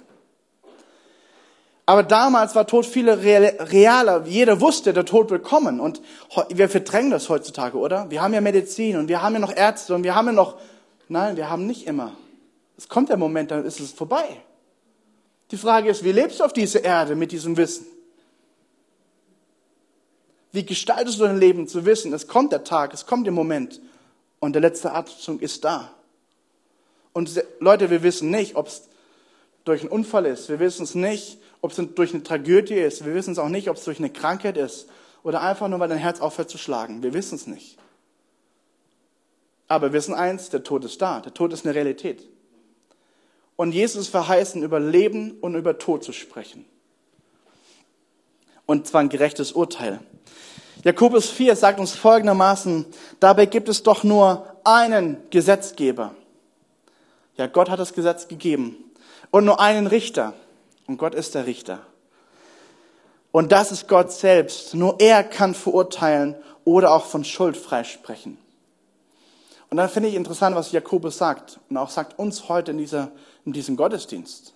Aber 1.85 2.03
damals 2.03 2.55
war 2.55 2.67
Tod 2.67 2.87
viel 2.87 3.09
realer. 3.09 4.25
Jeder 4.27 4.61
wusste, 4.61 4.93
der 4.93 5.05
Tod 5.05 5.31
wird 5.31 5.43
kommen. 5.43 5.81
Und 5.81 6.01
wir 6.51 6.69
verdrängen 6.69 7.11
das 7.11 7.29
heutzutage, 7.29 7.77
oder? 7.79 8.11
Wir 8.11 8.23
haben 8.23 8.35
ja 8.35 8.41
Medizin 8.41 8.97
und 8.97 9.09
wir 9.09 9.23
haben 9.23 9.35
ja 9.35 9.41
noch 9.41 9.55
Ärzte 9.55 9.95
und 9.95 10.05
wir 10.05 10.15
haben 10.15 10.27
ja 10.27 10.33
noch, 10.33 10.59
nein, 11.09 11.37
wir 11.37 11.51
haben 11.51 11.67
nicht 11.67 11.87
immer. 11.87 12.13
Es 12.77 12.89
kommt 12.89 13.09
der 13.09 13.17
Moment, 13.17 13.51
dann 13.51 13.65
ist 13.65 13.81
es 13.81 13.91
vorbei. 13.91 14.25
Die 15.51 15.57
Frage 15.57 15.89
ist, 15.89 16.05
wie 16.05 16.13
lebst 16.13 16.41
du 16.41 16.45
auf 16.45 16.53
dieser 16.53 16.85
Erde 16.85 17.17
mit 17.17 17.33
diesem 17.33 17.57
Wissen? 17.57 17.87
Wie 20.53 20.65
gestaltest 20.65 21.19
du 21.19 21.25
dein 21.25 21.39
Leben 21.39 21.69
zu 21.69 21.87
wissen, 21.87 22.13
es 22.13 22.29
kommt 22.29 22.53
der 22.53 22.65
Tag, 22.65 22.93
es 22.93 23.07
kommt 23.07 23.27
der 23.27 23.33
Moment 23.33 23.81
und 24.41 24.53
der 24.53 24.63
letzte 24.63 24.93
Atemzug 24.93 25.43
ist 25.43 25.65
da. 25.65 25.91
Und 27.19 27.45
Leute, 27.59 27.91
wir 27.91 28.05
wissen 28.05 28.31
nicht, 28.31 28.55
ob 28.55 28.69
es 28.69 28.83
durch 29.65 29.81
einen 29.81 29.91
Unfall 29.91 30.25
ist. 30.25 30.49
Wir 30.49 30.61
wissen 30.61 30.85
es 30.85 30.95
nicht, 30.95 31.39
ob 31.61 31.73
es 31.73 31.85
durch 31.97 32.15
eine 32.15 32.23
Tragödie 32.23 32.75
ist. 32.75 33.05
Wir 33.05 33.13
wissen 33.13 33.33
es 33.33 33.41
auch 33.41 33.49
nicht, 33.49 33.69
ob 33.69 33.77
es 33.77 33.83
durch 33.83 33.99
eine 33.99 34.09
Krankheit 34.09 34.57
ist 34.57 34.87
oder 35.25 35.43
einfach 35.43 35.67
nur, 35.67 35.81
weil 35.81 35.89
dein 35.89 35.99
Herz 35.99 36.21
aufhört 36.21 36.49
zu 36.49 36.59
schlagen. 36.59 37.03
Wir 37.03 37.13
wissen 37.15 37.35
es 37.35 37.49
nicht. 37.49 37.77
Aber 39.67 39.89
wir 39.89 39.95
wissen 39.95 40.15
eins, 40.15 40.51
der 40.51 40.63
Tod 40.63 40.85
ist 40.85 41.03
da. 41.03 41.19
Der 41.19 41.35
Tod 41.35 41.53
ist 41.53 41.67
eine 41.67 41.75
Realität. 41.75 42.25
Und 43.57 43.73
Jesus 43.73 44.07
verheißen, 44.07 44.63
über 44.63 44.79
Leben 44.79 45.39
und 45.41 45.57
über 45.57 45.77
Tod 45.77 46.05
zu 46.05 46.13
sprechen. 46.13 46.67
Und 48.65 48.87
zwar 48.87 49.01
ein 49.01 49.09
gerechtes 49.09 49.51
Urteil. 49.51 49.99
Jakobus 50.85 51.29
4 51.31 51.57
sagt 51.57 51.81
uns 51.81 51.97
folgendermaßen, 51.97 52.87
dabei 53.19 53.47
gibt 53.47 53.69
es 53.69 53.83
doch 53.83 54.05
nur 54.05 54.47
einen 54.63 55.17
Gesetzgeber. 55.31 56.15
Ja, 57.39 57.47
Gott 57.47 57.71
hat 57.71 57.79
das 57.79 57.95
Gesetz 57.95 58.29
gegeben. 58.29 58.77
Und 59.31 59.45
nur 59.45 59.61
einen 59.61 59.87
Richter. 59.87 60.35
Und 60.87 60.99
Gott 60.99 61.15
ist 61.15 61.35
der 61.35 61.47
Richter. 61.47 61.81
Und 63.31 63.53
das 63.53 63.73
ist 63.73 63.89
Gott 63.89 64.13
selbst. 64.13 64.75
Nur 64.75 65.01
er 65.01 65.23
kann 65.23 65.55
verurteilen 65.55 66.35
oder 66.65 66.93
auch 66.93 67.07
von 67.07 67.25
Schuld 67.25 67.57
freisprechen. 67.57 68.37
Und 69.71 69.77
dann 69.77 69.89
finde 69.89 70.09
ich 70.09 70.15
interessant, 70.15 70.57
was 70.57 70.73
Jakobus 70.73 71.19
sagt 71.19 71.61
und 71.69 71.77
auch 71.77 71.91
sagt 71.91 72.19
uns 72.19 72.49
heute 72.49 72.73
in, 72.73 72.79
dieser, 72.79 73.13
in 73.45 73.53
diesem 73.53 73.77
Gottesdienst. 73.77 74.55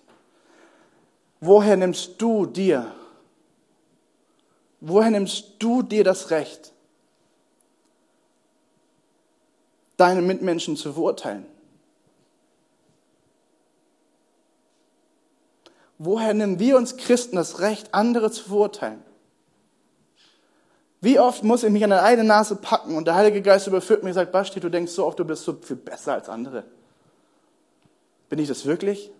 Woher 1.39 1.77
nimmst 1.77 2.21
du 2.21 2.45
dir, 2.45 2.91
woher 4.81 5.11
nimmst 5.11 5.53
du 5.59 5.83
dir 5.83 6.03
das 6.03 6.31
Recht, 6.31 6.73
deine 9.97 10.21
Mitmenschen 10.21 10.75
zu 10.75 10.93
verurteilen? 10.93 11.45
Woher 15.97 16.33
nehmen 16.33 16.59
wir 16.59 16.77
uns 16.77 16.97
Christen 16.97 17.35
das 17.35 17.59
Recht, 17.59 17.93
andere 17.93 18.31
zu 18.31 18.43
verurteilen? 18.45 19.01
Wie 21.01 21.19
oft 21.19 21.43
muss 21.43 21.63
ich 21.63 21.69
mich 21.69 21.83
an 21.83 21.89
der 21.89 22.03
eine 22.03 22.23
Nase 22.23 22.55
packen 22.55 22.95
und 22.95 23.07
der 23.07 23.15
Heilige 23.15 23.41
Geist 23.41 23.67
überführt 23.67 24.03
mir 24.03 24.09
und 24.09 24.15
sagt, 24.15 24.31
Basti, 24.31 24.59
du 24.59 24.69
denkst 24.69 24.93
so 24.93 25.05
oft, 25.05 25.19
du 25.19 25.25
bist 25.25 25.43
so 25.43 25.53
viel 25.61 25.75
besser 25.75 26.13
als 26.13 26.29
andere. 26.29 26.63
Bin 28.29 28.39
ich 28.39 28.47
das 28.47 28.65
wirklich? 28.65 29.11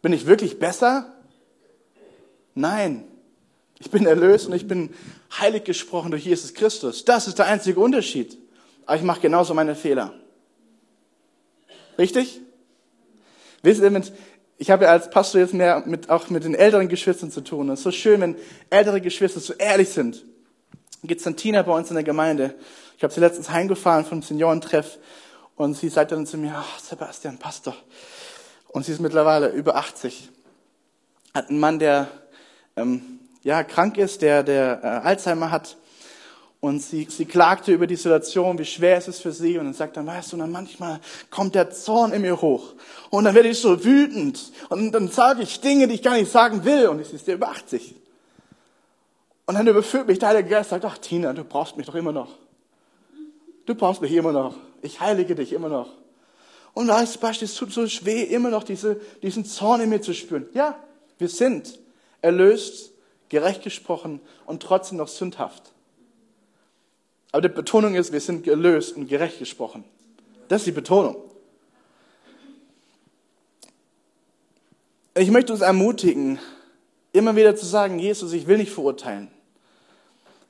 Bin 0.00 0.12
ich 0.12 0.26
wirklich 0.26 0.58
besser? 0.58 1.12
Nein. 2.54 3.04
Ich 3.78 3.90
bin 3.90 4.06
erlöst 4.06 4.46
und 4.46 4.54
ich 4.54 4.66
bin 4.66 4.94
heilig 5.38 5.64
gesprochen 5.64 6.10
durch 6.10 6.24
Jesus 6.24 6.54
Christus. 6.54 7.04
Das 7.04 7.28
ist 7.28 7.38
der 7.38 7.46
einzige 7.46 7.78
Unterschied. 7.80 8.38
Aber 8.86 8.96
ich 8.96 9.02
mache 9.02 9.20
genauso 9.20 9.54
meine 9.54 9.74
Fehler. 9.74 10.14
Richtig? 11.98 12.40
Wisst 13.62 13.80
ihr, 13.82 14.02
ich 14.62 14.70
habe 14.70 14.84
ja 14.84 14.92
als 14.92 15.10
Pastor 15.10 15.40
jetzt 15.40 15.54
mehr 15.54 15.82
mit, 15.86 16.08
auch 16.08 16.30
mit 16.30 16.44
den 16.44 16.54
älteren 16.54 16.86
Geschwistern 16.86 17.32
zu 17.32 17.40
tun. 17.40 17.68
Es 17.70 17.80
ist 17.80 17.82
so 17.82 17.90
schön, 17.90 18.20
wenn 18.20 18.36
ältere 18.70 19.00
Geschwister 19.00 19.40
so 19.40 19.54
ehrlich 19.54 19.88
sind. 19.88 20.24
Gibt 21.02 21.18
es 21.18 21.24
dann 21.24 21.34
Tina 21.34 21.62
bei 21.62 21.72
uns 21.72 21.90
in 21.90 21.96
der 21.96 22.04
Gemeinde. 22.04 22.54
Ich 22.96 23.02
habe 23.02 23.12
sie 23.12 23.18
letztens 23.18 23.50
heimgefahren 23.50 24.04
vom 24.04 24.22
Seniorentreff 24.22 24.98
und 25.56 25.76
sie 25.76 25.88
sagte 25.88 26.14
dann 26.14 26.28
zu 26.28 26.38
mir, 26.38 26.54
ach, 26.56 26.78
Sebastian, 26.78 27.38
Pastor. 27.38 27.74
Und 28.68 28.84
sie 28.84 28.92
ist 28.92 29.00
mittlerweile 29.00 29.48
über 29.48 29.74
80. 29.74 30.30
Hat 31.34 31.48
einen 31.48 31.58
Mann, 31.58 31.80
der 31.80 32.06
ähm, 32.76 33.18
ja 33.42 33.64
krank 33.64 33.98
ist, 33.98 34.22
der, 34.22 34.44
der 34.44 34.78
äh, 34.84 34.86
Alzheimer 34.86 35.50
hat. 35.50 35.76
Und 36.62 36.80
sie, 36.80 37.08
sie 37.10 37.24
klagte 37.24 37.72
über 37.72 37.88
die 37.88 37.96
Situation, 37.96 38.56
wie 38.56 38.64
schwer 38.64 38.96
es 38.96 39.08
ist 39.08 39.20
für 39.20 39.32
sie. 39.32 39.58
Und 39.58 39.64
dann 39.64 39.74
sagt 39.74 39.96
er, 39.96 40.06
weißt 40.06 40.32
du, 40.32 40.36
dann 40.36 40.52
manchmal 40.52 41.00
kommt 41.28 41.56
der 41.56 41.72
Zorn 41.72 42.12
in 42.12 42.22
mir 42.22 42.40
hoch. 42.40 42.74
Und 43.10 43.24
dann 43.24 43.34
werde 43.34 43.48
ich 43.48 43.58
so 43.58 43.84
wütend. 43.84 44.52
Und 44.68 44.92
dann 44.92 45.08
sage 45.08 45.42
ich 45.42 45.60
Dinge, 45.60 45.88
die 45.88 45.94
ich 45.94 46.02
gar 46.02 46.14
nicht 46.14 46.30
sagen 46.30 46.64
will. 46.64 46.86
Und 46.86 47.00
ich 47.00 47.12
ist 47.12 47.26
der 47.26 47.34
über 47.34 47.48
80. 47.48 47.96
Und 49.46 49.56
dann 49.56 49.66
überführt 49.66 50.06
mich 50.06 50.20
der 50.20 50.28
Heilige 50.28 50.50
Geist 50.50 50.70
sagt, 50.70 50.84
ach 50.84 50.98
Tina, 50.98 51.32
du 51.32 51.42
brauchst 51.42 51.76
mich 51.76 51.86
doch 51.86 51.96
immer 51.96 52.12
noch. 52.12 52.38
Du 53.66 53.74
brauchst 53.74 54.00
mich 54.00 54.12
immer 54.12 54.30
noch. 54.30 54.54
Ich 54.82 55.00
heilige 55.00 55.34
dich 55.34 55.52
immer 55.52 55.68
noch. 55.68 55.88
Und 56.74 56.86
da 56.86 57.02
ist 57.02 57.20
Beispiel, 57.20 57.46
es 57.46 57.56
tut 57.56 57.72
so 57.72 57.88
schwer, 57.88 58.30
immer 58.30 58.50
noch 58.50 58.62
diese, 58.62 59.00
diesen 59.20 59.44
Zorn 59.44 59.80
in 59.80 59.88
mir 59.88 60.00
zu 60.00 60.14
spüren. 60.14 60.46
Ja, 60.54 60.78
wir 61.18 61.28
sind 61.28 61.80
erlöst, 62.20 62.92
gerecht 63.30 63.64
gesprochen 63.64 64.20
und 64.46 64.62
trotzdem 64.62 64.98
noch 64.98 65.08
sündhaft. 65.08 65.72
Aber 67.32 67.42
die 67.42 67.48
Betonung 67.48 67.94
ist, 67.94 68.12
wir 68.12 68.20
sind 68.20 68.44
gelöst 68.44 68.94
und 68.96 69.08
gerecht 69.08 69.38
gesprochen. 69.38 69.84
Das 70.48 70.60
ist 70.60 70.66
die 70.66 70.72
Betonung. 70.72 71.16
Ich 75.14 75.30
möchte 75.30 75.52
uns 75.52 75.62
ermutigen, 75.62 76.38
immer 77.12 77.34
wieder 77.34 77.56
zu 77.56 77.66
sagen, 77.66 77.98
Jesus, 77.98 78.32
ich 78.32 78.46
will 78.46 78.58
nicht 78.58 78.72
verurteilen. 78.72 79.28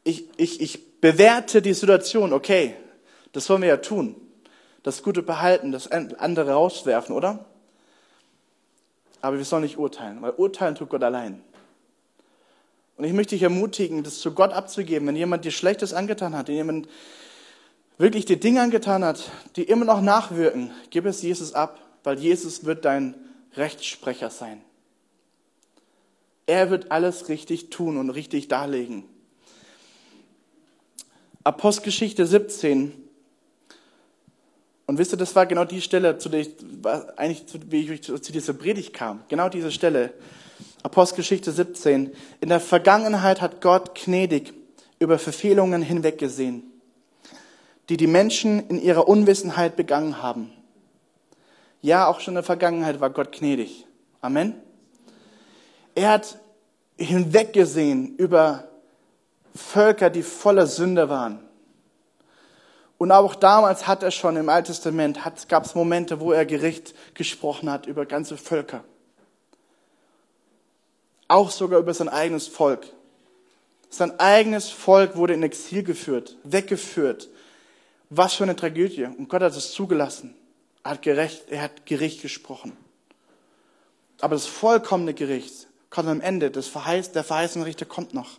Ich, 0.05 0.25
ich, 0.37 0.61
ich 0.61 1.01
bewerte 1.01 1.63
die 1.63 1.75
Situation, 1.75 2.33
okay, 2.33 2.75
das 3.33 3.47
sollen 3.47 3.63
wir 3.63 3.69
ja 3.69 3.77
tun. 3.77 4.17
Das 4.83 5.05
Gute 5.05 5.23
behalten, 5.23 5.71
das 5.71 5.89
andere 5.91 6.53
rauswerfen, 6.53 7.15
oder? 7.15 7.45
Aber 9.21 9.39
wir 9.39 9.45
sollen 9.45 9.63
nicht 9.63 9.79
urteilen, 9.79 10.21
weil 10.21 10.33
urteilen 10.33 10.75
tut 10.75 10.89
Gott 10.89 11.05
allein. 11.05 11.43
Und 12.97 13.05
ich 13.05 13.13
möchte 13.13 13.35
dich 13.35 13.43
ermutigen, 13.43 14.03
das 14.03 14.21
zu 14.21 14.33
Gott 14.33 14.53
abzugeben, 14.53 15.09
wenn 15.09 15.17
jemand 15.17 15.45
dir 15.45 15.51
Schlechtes 15.51 15.95
angetan 15.95 16.37
hat, 16.37 16.49
wenn 16.49 16.55
jemand 16.55 16.89
wirklich 17.99 18.25
dir 18.25 18.39
Dinge 18.39 18.61
angetan 18.63 19.05
hat, 19.05 19.31
die 19.57 19.63
immer 19.63 19.85
noch 19.85 20.01
nachwirken, 20.01 20.71
gib 20.91 21.07
es 21.07 21.23
Jesus 21.23 21.55
ab, 21.55 21.81
weil 22.05 22.19
Jesus 22.19 22.65
wird 22.65 22.85
dein 22.85 23.15
Rechtssprecher 23.57 24.31
sein. 24.31 24.61
Er 26.47 26.71
wird 26.71 26.91
alles 26.91 27.29
richtig 27.29 27.71
tun 27.71 27.97
und 27.97 28.11
richtig 28.11 28.49
darlegen. 28.49 29.05
Apostelgeschichte 31.45 32.27
17. 32.27 32.93
Und 34.87 34.99
wisst 34.99 35.15
ihr, 35.15 35.17
das 35.17 35.35
war 35.35 35.47
genau 35.47 35.65
die 35.65 35.81
Stelle, 35.81 36.19
zu 36.19 36.29
der 36.29 36.41
ich, 36.41 36.51
eigentlich, 37.17 37.45
wie 37.69 37.93
ich 37.93 38.03
zu 38.03 38.33
dieser 38.33 38.53
Predigt 38.53 38.93
kam. 38.93 39.23
Genau 39.29 39.49
diese 39.49 39.73
Stelle. 39.73 40.13
Apostelgeschichte 40.83 41.53
17. 41.53 42.13
In 42.41 42.49
der 42.49 42.61
Vergangenheit 42.61 43.41
hat 43.41 43.61
Gott 43.61 43.95
gnädig 43.95 44.53
über 44.99 45.19
Verfehlungen 45.19 45.83
hinweggesehen, 45.83 46.65
die 47.89 47.97
die 47.97 48.09
Menschen 48.09 48.69
in 48.69 48.81
ihrer 48.81 49.07
Unwissenheit 49.07 49.77
begangen 49.77 50.23
haben. 50.23 50.53
Ja, 51.83 52.09
auch 52.09 52.21
schon 52.21 52.33
in 52.33 52.37
der 52.37 52.45
Vergangenheit 52.45 53.01
war 53.01 53.11
Gott 53.11 53.33
gnädig. 53.33 53.87
Amen. 54.21 54.55
Er 55.95 56.11
hat 56.11 56.39
hinweggesehen 56.97 58.17
über 58.17 58.69
Völker, 59.55 60.11
die 60.11 60.23
voller 60.23 60.67
Sünde 60.67 61.09
waren. 61.09 61.41
Und 62.99 63.11
auch 63.11 63.35
damals 63.35 63.87
hat 63.87 64.03
er 64.03 64.13
schon 64.13 64.37
im 64.37 64.49
Alten 64.49 64.69
Testament, 64.69 65.19
gab 65.49 65.65
es 65.65 65.75
Momente, 65.75 66.21
wo 66.21 66.33
er 66.33 66.47
Gericht 66.47 66.95
gesprochen 67.15 67.71
hat 67.71 67.87
über 67.87 68.07
ganze 68.07 68.37
Völker 68.37 68.85
auch 71.33 71.51
sogar 71.51 71.81
über 71.81 71.95
sein 71.95 72.11
eigenes 72.11 72.47
Volk. 72.47 72.87
Sein 73.89 74.19
eigenes 74.21 74.69
Volk 74.69 75.17
wurde 75.17 75.35
in 75.35 75.43
Exil 75.43 75.83
geführt, 75.83 76.37
weggeführt. 76.45 77.29
Was 78.11 78.35
für 78.35 78.45
eine 78.45 78.55
Tragödie. 78.55 79.05
Und 79.05 79.29
Gott 79.29 79.43
hat 79.43 79.57
es 79.57 79.73
zugelassen. 79.73 80.35
Er 80.85 80.93
hat, 80.93 81.03
gerecht, 81.03 81.45
er 81.49 81.63
hat 81.63 81.87
Gericht 81.87 82.21
gesprochen. 82.21 82.77
Aber 84.21 84.35
das 84.35 84.47
vollkommene 84.47 85.15
Gericht 85.15 85.69
kommt 85.89 86.09
am 86.09 86.21
Ende. 86.21 86.51
Das 86.51 86.69
Verheiß, 86.69 87.13
der 87.13 87.25
verheißene 87.25 87.65
Richter 87.65 87.87
kommt 87.87 88.13
noch. 88.13 88.39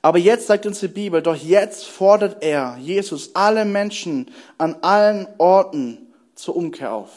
Aber 0.00 0.18
jetzt 0.18 0.46
sagt 0.46 0.66
uns 0.66 0.80
die 0.80 0.88
Bibel, 0.88 1.22
doch 1.22 1.36
jetzt 1.36 1.84
fordert 1.84 2.42
er, 2.42 2.78
Jesus, 2.80 3.34
alle 3.34 3.64
Menschen 3.64 4.30
an 4.58 4.76
allen 4.82 5.26
Orten 5.38 6.12
zur 6.34 6.56
Umkehr 6.56 6.92
auf. 6.92 7.10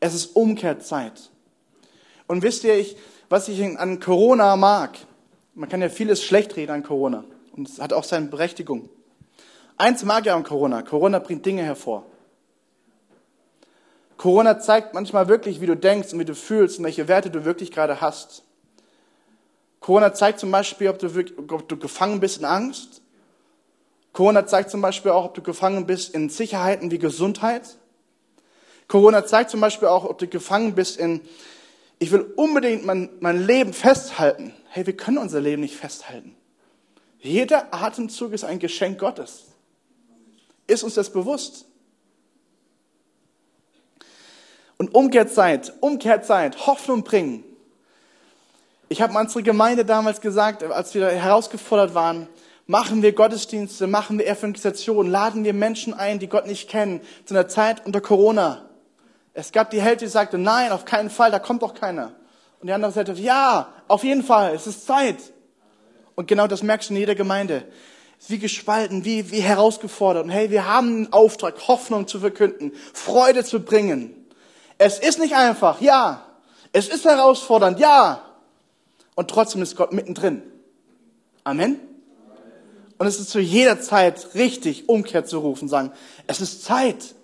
Es 0.00 0.14
ist 0.14 0.36
Umkehrzeit. 0.36 1.30
Und 2.30 2.44
wisst 2.44 2.62
ihr, 2.62 2.78
ich, 2.78 2.96
was 3.28 3.48
ich 3.48 3.60
an 3.76 3.98
Corona 3.98 4.54
mag, 4.54 4.96
man 5.56 5.68
kann 5.68 5.82
ja 5.82 5.88
vieles 5.88 6.22
schlecht 6.22 6.54
reden 6.54 6.70
an 6.70 6.84
Corona. 6.84 7.24
Und 7.56 7.68
es 7.68 7.80
hat 7.80 7.92
auch 7.92 8.04
seine 8.04 8.26
Berechtigung. 8.26 8.88
Eins 9.76 10.04
mag 10.04 10.26
ich 10.26 10.30
an 10.30 10.44
Corona. 10.44 10.82
Corona 10.82 11.18
bringt 11.18 11.44
Dinge 11.44 11.64
hervor. 11.64 12.06
Corona 14.16 14.60
zeigt 14.60 14.94
manchmal 14.94 15.26
wirklich, 15.26 15.60
wie 15.60 15.66
du 15.66 15.74
denkst 15.74 16.12
und 16.12 16.20
wie 16.20 16.24
du 16.24 16.36
fühlst 16.36 16.78
und 16.78 16.84
welche 16.84 17.08
Werte 17.08 17.30
du 17.30 17.44
wirklich 17.44 17.72
gerade 17.72 18.00
hast. 18.00 18.44
Corona 19.80 20.14
zeigt 20.14 20.38
zum 20.38 20.52
Beispiel, 20.52 20.88
ob 20.88 21.00
du, 21.00 21.16
wirklich, 21.16 21.36
ob 21.36 21.68
du 21.68 21.76
gefangen 21.76 22.20
bist 22.20 22.38
in 22.38 22.44
Angst. 22.44 23.02
Corona 24.12 24.46
zeigt 24.46 24.70
zum 24.70 24.82
Beispiel 24.82 25.10
auch, 25.10 25.24
ob 25.24 25.34
du 25.34 25.42
gefangen 25.42 25.84
bist 25.84 26.14
in 26.14 26.28
Sicherheiten 26.28 26.92
wie 26.92 26.98
Gesundheit. 27.00 27.76
Corona 28.86 29.26
zeigt 29.26 29.50
zum 29.50 29.60
Beispiel 29.60 29.88
auch, 29.88 30.04
ob 30.04 30.18
du 30.18 30.28
gefangen 30.28 30.76
bist 30.76 30.96
in, 30.96 31.22
ich 32.00 32.10
will 32.10 32.32
unbedingt 32.34 32.84
mein, 32.84 33.10
mein 33.20 33.46
Leben 33.46 33.72
festhalten. 33.74 34.54
Hey, 34.70 34.86
wir 34.86 34.96
können 34.96 35.18
unser 35.18 35.40
Leben 35.40 35.60
nicht 35.60 35.76
festhalten. 35.76 36.34
Jeder 37.18 37.74
Atemzug 37.74 38.32
ist 38.32 38.42
ein 38.42 38.58
Geschenk 38.58 38.98
Gottes. 38.98 39.44
Ist 40.66 40.82
uns 40.82 40.94
das 40.94 41.10
bewusst? 41.10 41.66
Und 44.78 44.94
Umkehrzeit, 44.94 45.74
Umkehrzeit, 45.80 46.66
Hoffnung 46.66 47.04
bringen. 47.04 47.44
Ich 48.88 49.02
habe 49.02 49.16
unsere 49.18 49.42
Gemeinde 49.42 49.84
damals 49.84 50.22
gesagt, 50.22 50.62
als 50.62 50.94
wir 50.94 51.06
herausgefordert 51.06 51.94
waren, 51.94 52.28
machen 52.66 53.02
wir 53.02 53.12
Gottesdienste, 53.12 53.86
machen 53.86 54.18
wir 54.18 54.26
Evangelisation, 54.26 55.06
laden 55.10 55.44
wir 55.44 55.52
Menschen 55.52 55.92
ein, 55.92 56.18
die 56.18 56.28
Gott 56.28 56.46
nicht 56.46 56.70
kennen, 56.70 57.02
zu 57.26 57.34
einer 57.34 57.46
Zeit 57.46 57.84
unter 57.84 58.00
Corona. 58.00 58.69
Es 59.32 59.52
gab 59.52 59.70
die 59.70 59.80
Hälfte, 59.80 60.04
die 60.04 60.10
sagte, 60.10 60.38
nein, 60.38 60.72
auf 60.72 60.84
keinen 60.84 61.10
Fall, 61.10 61.30
da 61.30 61.38
kommt 61.38 61.62
doch 61.62 61.74
keiner. 61.74 62.12
Und 62.60 62.66
die 62.66 62.72
andere 62.72 62.92
sagte, 62.92 63.12
ja, 63.12 63.72
auf 63.88 64.04
jeden 64.04 64.22
Fall, 64.22 64.54
es 64.54 64.66
ist 64.66 64.86
Zeit. 64.86 65.18
Und 66.14 66.28
genau 66.28 66.46
das 66.46 66.62
merkst 66.62 66.90
du 66.90 66.94
in 66.94 67.00
jeder 67.00 67.14
Gemeinde. 67.14 67.64
Wie 68.28 68.38
gespalten, 68.38 69.04
wie, 69.04 69.30
wie 69.30 69.40
herausgefordert. 69.40 70.24
Und 70.24 70.30
hey, 70.30 70.50
wir 70.50 70.66
haben 70.66 70.88
einen 70.88 71.12
Auftrag, 71.12 71.68
Hoffnung 71.68 72.06
zu 72.06 72.20
verkünden, 72.20 72.72
Freude 72.92 73.44
zu 73.44 73.60
bringen. 73.60 74.14
Es 74.76 74.98
ist 74.98 75.18
nicht 75.18 75.34
einfach, 75.34 75.80
ja. 75.80 76.26
Es 76.72 76.88
ist 76.88 77.04
herausfordernd, 77.04 77.80
ja. 77.80 78.22
Und 79.14 79.30
trotzdem 79.30 79.62
ist 79.62 79.76
Gott 79.76 79.92
mittendrin. 79.92 80.42
Amen. 81.44 81.80
Und 82.98 83.06
es 83.06 83.18
ist 83.18 83.30
zu 83.30 83.40
jeder 83.40 83.80
Zeit 83.80 84.34
richtig, 84.34 84.88
Umkehr 84.90 85.24
zu 85.24 85.38
rufen, 85.38 85.68
sagen, 85.68 85.90
es 86.26 86.42
ist 86.42 86.62
Zeit. 86.62 87.14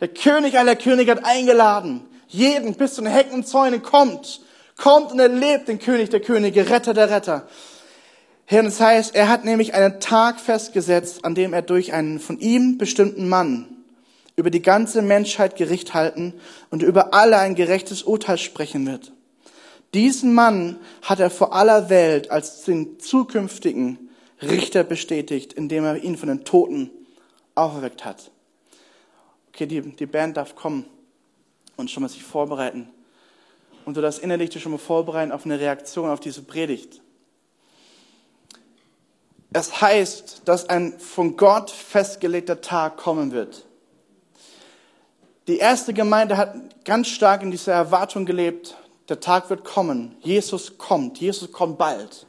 Der 0.00 0.08
König 0.08 0.58
aller 0.58 0.76
Könige 0.76 1.12
hat 1.12 1.24
eingeladen. 1.24 2.02
Jeden 2.28 2.74
bis 2.74 2.94
zu 2.94 3.02
den 3.02 3.10
Hecken 3.10 3.34
und 3.34 3.48
Zäunen 3.48 3.82
kommt. 3.82 4.40
Kommt 4.76 5.12
und 5.12 5.18
erlebt 5.18 5.68
den 5.68 5.78
König 5.78 6.10
der 6.10 6.20
Könige, 6.20 6.68
Retter 6.68 6.92
der 6.92 7.10
Retter. 7.10 7.48
Herr, 8.44 8.62
das 8.62 8.80
heißt, 8.80 9.14
er 9.14 9.28
hat 9.28 9.44
nämlich 9.44 9.74
einen 9.74 10.00
Tag 10.00 10.38
festgesetzt, 10.38 11.24
an 11.24 11.34
dem 11.34 11.52
er 11.52 11.62
durch 11.62 11.92
einen 11.92 12.20
von 12.20 12.38
ihm 12.38 12.78
bestimmten 12.78 13.28
Mann 13.28 13.66
über 14.36 14.50
die 14.50 14.62
ganze 14.62 15.00
Menschheit 15.00 15.56
Gericht 15.56 15.94
halten 15.94 16.34
und 16.70 16.82
über 16.82 17.14
alle 17.14 17.38
ein 17.38 17.54
gerechtes 17.54 18.02
Urteil 18.02 18.36
sprechen 18.36 18.86
wird. 18.86 19.12
Diesen 19.94 20.34
Mann 20.34 20.78
hat 21.00 21.20
er 21.20 21.30
vor 21.30 21.54
aller 21.54 21.88
Welt 21.88 22.30
als 22.30 22.64
den 22.64 23.00
zukünftigen 23.00 24.10
Richter 24.42 24.84
bestätigt, 24.84 25.54
indem 25.54 25.84
er 25.84 25.96
ihn 25.96 26.18
von 26.18 26.28
den 26.28 26.44
Toten 26.44 26.90
auferweckt 27.54 28.04
hat. 28.04 28.30
Okay, 29.56 29.64
die, 29.64 29.80
die 29.80 30.04
Band 30.04 30.36
darf 30.36 30.54
kommen 30.54 30.84
und 31.78 31.90
schon 31.90 32.02
mal 32.02 32.10
sich 32.10 32.22
vorbereiten. 32.22 32.90
Und 33.86 33.96
du 33.96 34.02
das 34.02 34.18
innerlich 34.18 34.50
dich 34.50 34.62
schon 34.62 34.72
mal 34.72 34.76
vorbereiten 34.76 35.32
auf 35.32 35.46
eine 35.46 35.58
Reaktion 35.58 36.10
auf 36.10 36.20
diese 36.20 36.42
Predigt. 36.42 37.00
Es 39.54 39.80
heißt, 39.80 40.42
dass 40.44 40.68
ein 40.68 40.98
von 41.00 41.38
Gott 41.38 41.70
festgelegter 41.70 42.60
Tag 42.60 42.98
kommen 42.98 43.32
wird. 43.32 43.64
Die 45.46 45.56
erste 45.56 45.94
Gemeinde 45.94 46.36
hat 46.36 46.84
ganz 46.84 47.08
stark 47.08 47.42
in 47.42 47.50
dieser 47.50 47.72
Erwartung 47.72 48.26
gelebt, 48.26 48.76
der 49.08 49.20
Tag 49.20 49.48
wird 49.48 49.64
kommen, 49.64 50.18
Jesus 50.20 50.76
kommt, 50.76 51.16
Jesus 51.16 51.50
kommt 51.50 51.78
bald. 51.78 52.26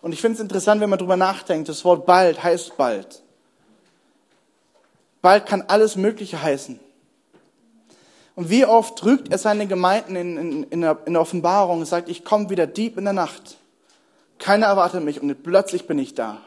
Und 0.00 0.12
ich 0.12 0.20
finde 0.22 0.36
es 0.36 0.40
interessant, 0.40 0.80
wenn 0.80 0.88
man 0.88 0.98
darüber 0.98 1.18
nachdenkt, 1.18 1.68
das 1.68 1.84
Wort 1.84 2.06
bald 2.06 2.42
heißt 2.42 2.78
bald. 2.78 3.21
Bald 5.22 5.46
kann 5.46 5.62
alles 5.62 5.96
Mögliche 5.96 6.42
heißen. 6.42 6.78
Und 8.34 8.50
wie 8.50 8.66
oft 8.66 9.04
rügt 9.04 9.30
er 9.30 9.38
seine 9.38 9.66
Gemeinden 9.66 10.16
in, 10.16 10.36
in, 10.36 10.62
in, 10.64 10.80
der, 10.80 10.98
in 11.06 11.12
der 11.12 11.22
Offenbarung 11.22 11.80
und 11.80 11.86
sagt, 11.86 12.08
ich 12.08 12.24
komme 12.24 12.50
wieder 12.50 12.66
deep 12.66 12.98
in 12.98 13.04
der 13.04 13.12
Nacht. 13.12 13.56
Keiner 14.38 14.66
erwartet 14.66 15.04
mich 15.04 15.22
und 15.22 15.42
plötzlich 15.42 15.86
bin 15.86 15.98
ich 15.98 16.14
da. 16.14 16.38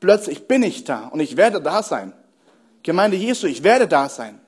Plötzlich 0.00 0.46
bin 0.46 0.62
ich 0.62 0.84
da 0.84 1.08
und 1.08 1.20
ich 1.20 1.36
werde 1.36 1.62
da 1.62 1.82
sein. 1.82 2.12
Gemeinde 2.82 3.16
Jesu, 3.16 3.46
ich 3.46 3.62
werde 3.62 3.88
da 3.88 4.08
sein. 4.08 4.38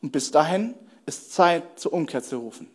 Und 0.00 0.12
bis 0.12 0.30
dahin 0.30 0.74
ist 1.06 1.32
Zeit, 1.32 1.80
zur 1.80 1.92
Umkehr 1.92 2.22
zu 2.22 2.38
rufen. 2.38 2.70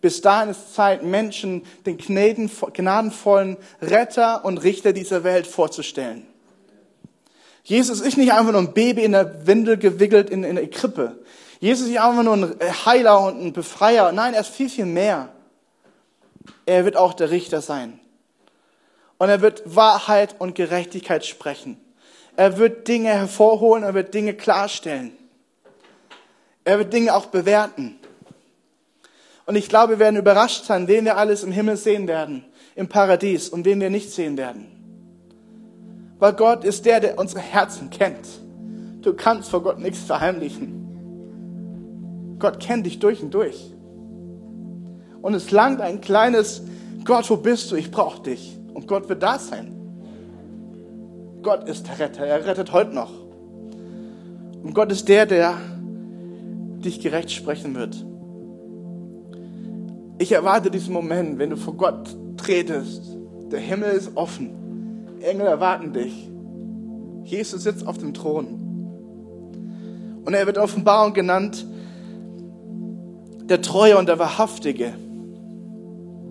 Bis 0.00 0.20
dahin 0.20 0.50
ist 0.50 0.74
Zeit, 0.74 1.02
Menschen 1.02 1.64
den 1.84 1.98
gnadenvollen 1.98 3.56
Retter 3.82 4.44
und 4.44 4.58
Richter 4.58 4.92
dieser 4.92 5.24
Welt 5.24 5.46
vorzustellen. 5.46 6.26
Jesus 7.66 8.00
ist 8.00 8.16
nicht 8.16 8.32
einfach 8.32 8.52
nur 8.52 8.60
ein 8.60 8.74
Baby 8.74 9.02
in 9.02 9.10
der 9.10 9.44
Windel 9.48 9.76
gewickelt 9.76 10.30
in, 10.30 10.44
in 10.44 10.54
der 10.54 10.70
Krippe. 10.70 11.18
Jesus 11.58 11.86
ist 11.86 11.88
nicht 11.88 12.00
einfach 12.00 12.22
nur 12.22 12.34
ein 12.34 12.54
Heiler 12.86 13.20
und 13.22 13.44
ein 13.44 13.52
Befreier. 13.52 14.12
Nein, 14.12 14.34
er 14.34 14.42
ist 14.42 14.50
viel, 14.54 14.68
viel 14.68 14.86
mehr. 14.86 15.30
Er 16.64 16.84
wird 16.84 16.96
auch 16.96 17.12
der 17.12 17.32
Richter 17.32 17.60
sein. 17.60 17.98
Und 19.18 19.30
er 19.30 19.40
wird 19.40 19.64
Wahrheit 19.64 20.36
und 20.38 20.54
Gerechtigkeit 20.54 21.26
sprechen. 21.26 21.76
Er 22.36 22.56
wird 22.56 22.86
Dinge 22.86 23.08
hervorholen, 23.08 23.82
er 23.82 23.94
wird 23.94 24.14
Dinge 24.14 24.34
klarstellen. 24.34 25.10
Er 26.62 26.78
wird 26.78 26.92
Dinge 26.92 27.16
auch 27.16 27.26
bewerten. 27.26 27.98
Und 29.44 29.56
ich 29.56 29.68
glaube, 29.68 29.94
wir 29.94 29.98
werden 29.98 30.16
überrascht 30.16 30.66
sein, 30.66 30.86
wen 30.86 31.04
wir 31.04 31.16
alles 31.16 31.42
im 31.42 31.50
Himmel 31.50 31.76
sehen 31.76 32.06
werden, 32.06 32.44
im 32.76 32.88
Paradies 32.88 33.48
und 33.48 33.64
wen 33.64 33.80
wir 33.80 33.90
nicht 33.90 34.12
sehen 34.12 34.36
werden. 34.36 34.75
Weil 36.18 36.32
Gott 36.32 36.64
ist 36.64 36.86
der, 36.86 37.00
der 37.00 37.18
unsere 37.18 37.40
Herzen 37.40 37.90
kennt. 37.90 38.26
Du 39.02 39.14
kannst 39.14 39.50
vor 39.50 39.62
Gott 39.62 39.78
nichts 39.78 40.00
verheimlichen. 40.00 42.36
Gott 42.38 42.60
kennt 42.60 42.86
dich 42.86 42.98
durch 42.98 43.22
und 43.22 43.32
durch. 43.32 43.72
Und 45.22 45.34
es 45.34 45.50
langt 45.50 45.80
ein 45.80 46.00
kleines 46.00 46.62
Gott, 47.06 47.30
wo 47.30 47.36
bist 47.36 47.70
du? 47.70 47.76
Ich 47.76 47.90
brauche 47.90 48.22
dich. 48.22 48.58
Und 48.74 48.88
Gott 48.88 49.08
wird 49.08 49.22
da 49.22 49.38
sein. 49.38 49.72
Gott 51.42 51.68
ist 51.68 51.86
der 51.86 52.00
Retter. 52.00 52.26
Er 52.26 52.44
rettet 52.44 52.72
heute 52.72 52.92
noch. 52.92 53.12
Und 54.62 54.74
Gott 54.74 54.90
ist 54.90 55.08
der, 55.08 55.26
der 55.26 55.54
dich 56.84 57.00
gerecht 57.00 57.30
sprechen 57.30 57.76
wird. 57.76 58.04
Ich 60.18 60.32
erwarte 60.32 60.70
diesen 60.70 60.92
Moment, 60.92 61.38
wenn 61.38 61.50
du 61.50 61.56
vor 61.56 61.74
Gott 61.74 62.16
tretest. 62.36 63.16
Der 63.52 63.60
Himmel 63.60 63.92
ist 63.92 64.16
offen. 64.16 64.50
Engel 65.26 65.46
erwarten 65.46 65.92
dich. 65.92 66.28
Jesus 67.24 67.62
sitzt 67.62 67.86
auf 67.86 67.98
dem 67.98 68.14
Thron. 68.14 68.62
Und 70.24 70.34
er 70.34 70.46
wird 70.46 70.58
Offenbarung 70.58 71.12
genannt, 71.12 71.66
der 73.44 73.62
Treue 73.62 73.98
und 73.98 74.08
der 74.08 74.18
Wahrhaftige. 74.18 74.94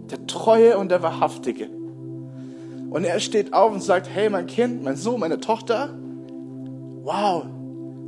Der 0.10 0.26
Treue 0.28 0.78
und 0.78 0.90
der 0.90 1.02
Wahrhaftige. 1.02 1.70
Und 2.90 3.04
er 3.04 3.20
steht 3.20 3.54
auf 3.54 3.74
und 3.74 3.82
sagt, 3.82 4.08
hey 4.10 4.30
mein 4.30 4.48
Kind, 4.48 4.84
mein 4.84 4.96
Sohn, 4.96 5.20
meine 5.20 5.40
Tochter, 5.40 5.90
wow, 7.04 7.46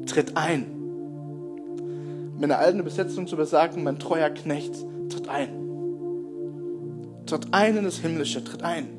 tritt 0.06 0.38
ein 0.38 0.78
mit 2.38 2.52
einer 2.52 2.60
alten 2.60 2.80
Übersetzung 2.80 3.28
zu 3.28 3.36
besagen, 3.36 3.84
mein 3.84 3.98
treuer 4.00 4.30
Knecht, 4.30 4.76
tritt 5.10 5.28
ein. 5.28 5.50
Tritt 7.26 7.48
ein 7.52 7.78
in 7.78 7.84
das 7.84 7.98
Himmlische, 7.98 8.44
tritt 8.44 8.62
ein. 8.62 8.97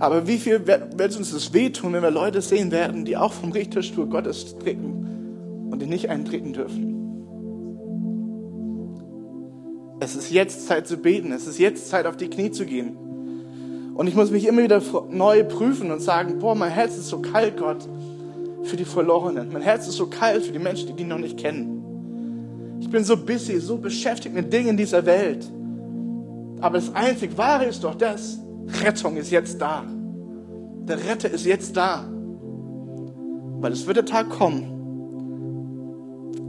Aber 0.00 0.26
wie 0.26 0.38
viel 0.38 0.66
wird 0.66 1.16
uns 1.16 1.30
das 1.30 1.52
wehtun, 1.52 1.92
wenn 1.92 2.02
wir 2.02 2.10
Leute 2.10 2.40
sehen 2.40 2.70
werden, 2.70 3.04
die 3.04 3.18
auch 3.18 3.34
vom 3.34 3.52
Richterstuhl 3.52 4.06
Gottes 4.06 4.56
treten 4.58 5.68
und 5.70 5.80
die 5.82 5.86
nicht 5.86 6.08
eintreten 6.08 6.54
dürfen? 6.54 6.96
Es 10.00 10.16
ist 10.16 10.30
jetzt 10.30 10.66
Zeit 10.66 10.88
zu 10.88 10.96
beten. 10.96 11.32
Es 11.32 11.46
ist 11.46 11.58
jetzt 11.58 11.90
Zeit, 11.90 12.06
auf 12.06 12.16
die 12.16 12.28
Knie 12.28 12.50
zu 12.50 12.64
gehen. 12.64 12.96
Und 13.94 14.06
ich 14.06 14.14
muss 14.14 14.30
mich 14.30 14.46
immer 14.46 14.62
wieder 14.62 14.80
neu 15.10 15.44
prüfen 15.44 15.90
und 15.90 16.00
sagen, 16.00 16.38
boah, 16.38 16.54
mein 16.54 16.70
Herz 16.70 16.96
ist 16.96 17.08
so 17.08 17.18
kalt, 17.18 17.58
Gott. 17.58 17.86
für 18.62 18.76
die 18.76 18.86
Verlorenen. 18.86 19.52
Mein 19.52 19.62
Herz 19.62 19.86
ist 19.86 19.96
so 19.96 20.06
kalt 20.06 20.44
für 20.46 20.52
die 20.52 20.58
Menschen, 20.58 20.88
die 20.88 20.94
die 20.94 21.04
noch 21.04 21.18
nicht 21.18 21.38
kennen. 21.38 22.78
Ich 22.80 22.88
bin 22.88 23.04
so 23.04 23.16
busy, 23.16 23.58
so 23.60 23.76
beschäftigt 23.76 24.34
mit 24.34 24.50
Dingen 24.50 24.76
dieser 24.76 25.04
Welt. 25.04 25.46
Aber 26.60 26.78
das 26.78 26.94
einzig 26.94 27.36
Wahre 27.36 27.66
ist 27.66 27.84
doch 27.84 27.94
das, 27.94 28.38
Rettung 28.82 29.16
ist 29.16 29.30
jetzt 29.30 29.60
da. 29.60 29.84
Der 30.84 30.98
Retter 31.04 31.30
ist 31.30 31.44
jetzt 31.46 31.76
da. 31.76 32.04
Weil 33.60 33.72
es 33.72 33.86
wird 33.86 33.96
der 33.98 34.06
Tag 34.06 34.30
kommen, 34.30 34.76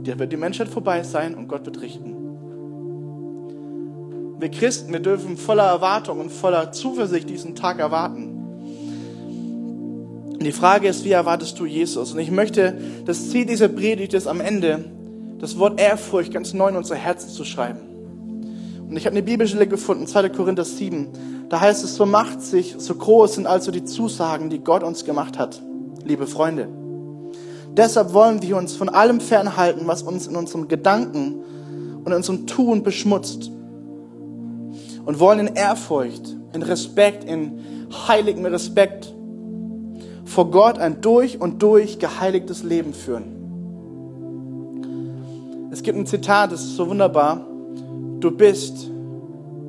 der 0.04 0.18
wird 0.18 0.32
die 0.32 0.36
Menschheit 0.36 0.68
vorbei 0.68 1.02
sein 1.02 1.34
und 1.34 1.48
Gott 1.48 1.66
wird 1.66 1.80
richten. 1.80 2.16
Wir 4.40 4.50
Christen, 4.50 4.92
wir 4.92 5.00
dürfen 5.00 5.36
voller 5.36 5.64
Erwartung 5.64 6.18
und 6.18 6.32
voller 6.32 6.72
Zuversicht 6.72 7.30
diesen 7.30 7.54
Tag 7.54 7.78
erwarten. 7.78 8.30
Und 10.32 10.42
die 10.42 10.50
Frage 10.50 10.88
ist, 10.88 11.04
wie 11.04 11.12
erwartest 11.12 11.60
du 11.60 11.66
Jesus? 11.66 12.12
Und 12.12 12.18
ich 12.18 12.32
möchte, 12.32 12.76
das 13.04 13.30
Ziel 13.30 13.46
dieser 13.46 13.68
Predigt 13.68 14.14
ist 14.14 14.26
am 14.26 14.40
Ende, 14.40 14.84
das 15.38 15.58
Wort 15.58 15.80
Ehrfurcht 15.80 16.32
ganz 16.32 16.52
neu 16.54 16.70
in 16.70 16.76
unser 16.76 16.96
Herzen 16.96 17.30
zu 17.30 17.44
schreiben. 17.44 17.78
Und 18.88 18.96
ich 18.96 19.06
habe 19.06 19.14
eine 19.14 19.22
Bibelstelle 19.22 19.68
gefunden, 19.68 20.08
2. 20.08 20.30
Korinther 20.30 20.64
7. 20.64 21.08
Da 21.52 21.60
heißt 21.60 21.84
es, 21.84 21.94
so 21.96 22.06
macht 22.06 22.40
sich, 22.40 22.76
so 22.78 22.94
groß 22.94 23.34
sind 23.34 23.46
also 23.46 23.70
die 23.70 23.84
Zusagen, 23.84 24.48
die 24.48 24.60
Gott 24.60 24.82
uns 24.82 25.04
gemacht 25.04 25.38
hat, 25.38 25.60
liebe 26.02 26.26
Freunde. 26.26 26.66
Deshalb 27.76 28.14
wollen 28.14 28.40
wir 28.40 28.56
uns 28.56 28.74
von 28.74 28.88
allem 28.88 29.20
fernhalten, 29.20 29.86
was 29.86 30.02
uns 30.02 30.26
in 30.26 30.34
unserem 30.34 30.66
Gedanken 30.66 31.44
und 31.98 32.06
in 32.06 32.14
unserem 32.14 32.46
Tun 32.46 32.82
beschmutzt. 32.82 33.50
Und 35.04 35.20
wollen 35.20 35.46
in 35.46 35.54
Ehrfurcht, 35.54 36.34
in 36.54 36.62
Respekt, 36.62 37.24
in 37.24 37.60
heiligem 38.08 38.46
Respekt 38.46 39.12
vor 40.24 40.50
Gott 40.50 40.78
ein 40.78 41.02
durch 41.02 41.38
und 41.38 41.62
durch 41.62 41.98
geheiligtes 41.98 42.62
Leben 42.62 42.94
führen. 42.94 43.24
Es 45.70 45.82
gibt 45.82 45.98
ein 45.98 46.06
Zitat, 46.06 46.50
das 46.50 46.62
ist 46.62 46.76
so 46.76 46.88
wunderbar. 46.88 47.46
Du 48.20 48.30
bist 48.30 48.91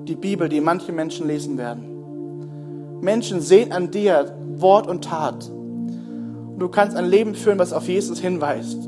die 0.07 0.15
Bibel, 0.15 0.49
die 0.49 0.61
manche 0.61 0.91
Menschen 0.91 1.27
lesen 1.27 1.57
werden. 1.57 2.99
Menschen 3.01 3.41
sehen 3.41 3.71
an 3.71 3.91
dir 3.91 4.35
Wort 4.55 4.87
und 4.87 5.03
Tat. 5.03 5.49
Du 6.57 6.69
kannst 6.69 6.95
ein 6.95 7.05
Leben 7.05 7.35
führen, 7.35 7.59
was 7.59 7.73
auf 7.73 7.87
Jesus 7.87 8.19
hinweist. 8.19 8.87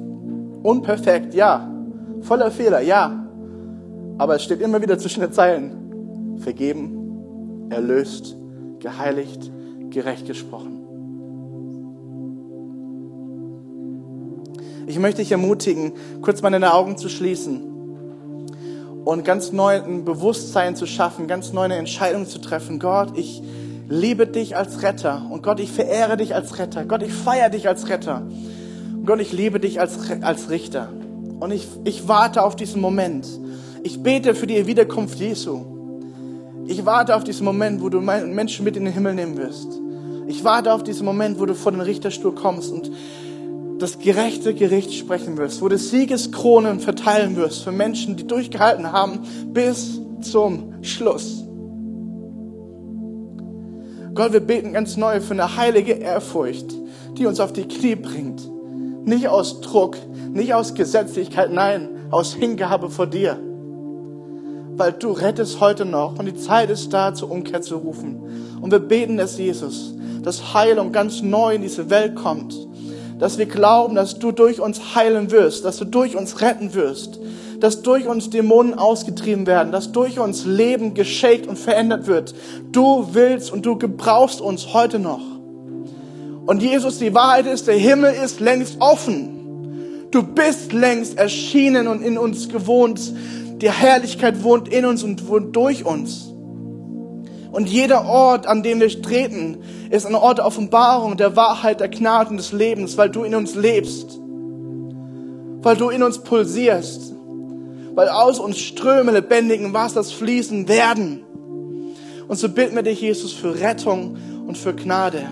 Unperfekt, 0.64 1.34
ja. 1.34 1.70
Voller 2.22 2.52
Fehler, 2.52 2.82
ja. 2.82 3.28
Aber 4.18 4.36
es 4.36 4.44
steht 4.44 4.62
immer 4.62 4.82
wieder 4.82 4.98
zwischen 4.98 5.22
den 5.22 5.32
Zeilen. 5.32 6.38
Vergeben, 6.40 7.68
erlöst, 7.70 8.38
geheiligt, 8.80 9.52
gerecht 9.90 10.28
gesprochen. 10.28 10.72
Ich 14.88 15.00
möchte 15.00 15.22
dich 15.22 15.32
ermutigen, 15.32 15.94
kurz 16.22 16.42
mal 16.42 16.52
deine 16.52 16.74
Augen 16.74 16.98
zu 16.98 17.10
schließen 17.10 17.75
und 19.06 19.24
ganz 19.24 19.52
neu 19.52 19.82
ein 19.82 20.04
Bewusstsein 20.04 20.76
zu 20.76 20.88
schaffen, 20.88 21.28
ganz 21.28 21.54
neu 21.54 21.62
eine 21.62 21.76
Entscheidung 21.76 22.28
zu 22.28 22.40
treffen. 22.40 22.80
Gott, 22.80 23.16
ich 23.16 23.42
liebe 23.88 24.26
dich 24.26 24.58
als 24.58 24.82
Retter 24.82 25.28
und 25.30 25.44
Gott, 25.44 25.60
ich 25.60 25.72
verehre 25.72 26.18
dich 26.18 26.34
als 26.34 26.58
Retter. 26.58 26.86
Gott, 26.86 27.04
ich 27.04 27.14
feiere 27.14 27.50
dich 27.50 27.68
als 27.68 27.88
Retter. 27.88 28.24
Und 28.26 29.06
Gott, 29.06 29.22
ich 29.22 29.32
liebe 29.32 29.60
dich 29.60 29.80
als, 29.80 30.00
als 30.22 30.50
Richter. 30.50 30.90
Und 31.40 31.52
ich, 31.52 31.68
ich 31.84 32.08
warte 32.08 32.44
auf 32.44 32.56
diesen 32.56 32.82
Moment. 32.82 33.28
Ich 33.84 34.02
bete 34.02 34.34
für 34.34 34.48
die 34.48 34.66
Wiederkunft 34.66 35.20
Jesu. 35.20 35.62
Ich 36.66 36.84
warte 36.88 37.16
auf 37.16 37.24
diesen 37.24 37.46
Moment, 37.46 37.84
wo 37.84 37.90
du 37.90 38.02
Menschen 38.02 38.66
mit 38.66 38.76
in 38.76 38.86
den 38.86 38.94
Himmel 38.94 39.14
nehmen 39.14 39.38
wirst. 39.38 39.68
Ich 40.26 40.44
warte 40.44 40.74
auf 40.74 40.84
diesen 40.84 41.06
Moment, 41.06 41.40
wo 41.40 41.46
du 41.46 41.54
vor 41.54 41.72
den 41.72 41.82
Richterstuhl 41.82 42.34
kommst 42.34 42.72
und 42.72 42.90
das 43.80 44.00
gerechte 44.00 44.54
Gericht 44.54 44.94
sprechen 44.94 45.38
wirst, 45.38 45.62
wo 45.62 45.68
du 45.68 45.78
Siegeskronen 45.78 46.80
verteilen 46.80 47.36
wirst 47.36 47.64
für 47.64 47.72
Menschen, 47.72 48.16
die 48.16 48.26
durchgehalten 48.26 48.92
haben 48.92 49.20
bis 49.54 50.00
zum 50.22 50.84
Schluss. 50.84 51.46
Gott, 54.14 54.32
wir 54.32 54.40
beten 54.40 54.72
ganz 54.72 54.96
neu 54.96 55.20
für 55.20 55.34
eine 55.34 55.58
heilige 55.58 55.92
Ehrfurcht, 55.92 56.74
die 57.18 57.26
uns 57.26 57.42
auf 57.42 57.52
die 57.52 57.68
Knie 57.68 57.96
bringt. 57.96 58.50
Nicht 59.06 59.28
aus 59.28 59.60
Druck, 59.60 59.98
nicht 60.32 60.54
aus 60.54 60.74
Gesetzlichkeit, 60.74 61.52
nein, 61.52 61.90
aus 62.12 62.34
Hingabe 62.34 62.90
vor 62.90 63.08
dir. 63.08 63.38
Weil 64.78 64.94
du 64.94 65.12
rettest 65.12 65.60
heute 65.60 65.84
noch 65.84 66.18
und 66.18 66.26
die 66.26 66.36
Zeit 66.36 66.70
ist 66.70 66.94
da, 66.94 67.14
zur 67.14 67.30
Umkehr 67.30 67.62
zu 67.62 67.76
rufen. 67.76 68.22
Und 68.62 68.72
wir 68.72 68.80
beten 68.80 69.18
dass 69.18 69.38
Jesus, 69.38 69.94
dass 70.24 70.54
Heilung 70.54 70.94
ganz 70.94 71.22
neu 71.22 71.56
in 71.56 71.62
diese 71.62 71.90
Welt 71.90 72.16
kommt. 72.16 72.56
Dass 73.20 73.38
wir 73.38 73.46
glauben, 73.46 73.96
dass 73.96 74.20
du 74.20 74.32
durch 74.32 74.60
uns 74.60 74.96
heilen 74.96 75.32
wirst, 75.32 75.64
dass 75.66 75.78
du 75.78 75.86
durch 75.86 76.16
uns 76.16 76.42
retten 76.42 76.74
wirst, 76.74 77.20
dass 77.60 77.82
durch 77.82 78.08
uns 78.08 78.30
Dämonen 78.30 78.74
ausgetrieben 78.74 79.48
werden, 79.48 79.72
dass 79.72 79.92
durch 79.92 80.20
uns 80.20 80.46
Leben 80.46 80.94
geschakt 80.94 81.48
und 81.48 81.58
verändert 81.58 82.08
wird. 82.08 82.36
Du 82.72 83.10
willst 83.14 83.52
und 83.52 83.66
du 83.66 83.78
gebrauchst 83.78 84.42
uns 84.42 84.74
heute 84.74 85.00
noch. 85.00 85.22
Und 86.46 86.62
Jesus, 86.62 87.00
die 87.00 87.14
Wahrheit 87.14 87.48
ist, 87.48 87.68
der 87.68 87.78
Himmel 87.78 88.14
ist 88.14 88.40
längst 88.40 88.78
offen. 88.80 90.08
Du 90.12 90.22
bist 90.22 90.74
längst 90.74 91.18
erschienen 91.18 91.88
und 91.88 92.02
in 92.02 92.18
uns 92.18 92.50
gewohnt. 92.50 93.14
Die 93.62 93.72
Herrlichkeit 93.72 94.44
wohnt 94.44 94.68
in 94.68 94.86
uns 94.86 95.04
und 95.04 95.28
wohnt 95.28 95.56
durch 95.56 95.86
uns. 95.86 96.35
Und 97.56 97.70
jeder 97.70 98.06
Ort, 98.06 98.48
an 98.48 98.64
dem 98.64 98.80
wir 98.80 99.02
treten, 99.02 99.58
ist 99.90 100.06
ein 100.06 100.14
Ort 100.14 100.40
der 100.40 100.46
Offenbarung, 100.46 101.18
der 101.18 101.36
Wahrheit, 101.36 101.80
der 101.80 101.90
Gnade 101.90 102.32
und 102.32 102.38
des 102.38 102.52
Lebens, 102.52 102.98
weil 102.98 103.10
du 103.10 103.24
in 103.24 103.34
uns 103.34 103.56
lebst. 103.56 104.20
Weil 105.62 105.78
du 105.78 105.90
in 105.90 106.04
uns 106.04 106.20
pulsierst 106.20 107.16
weil 107.96 108.10
aus 108.10 108.40
uns 108.40 108.60
Ströme 108.60 109.12
lebendigen 109.14 109.74
Wassers 109.74 110.12
fließen 110.12 110.68
werden. 110.68 111.22
Und 112.28 112.38
so 112.38 112.50
bitten 112.50 112.76
wir 112.76 112.84
dich, 112.84 113.02
Jesus, 113.02 113.32
für 113.32 113.60
Rettung 113.60 114.18
und 114.46 114.58
für 114.58 114.74
Gnade. 114.74 115.24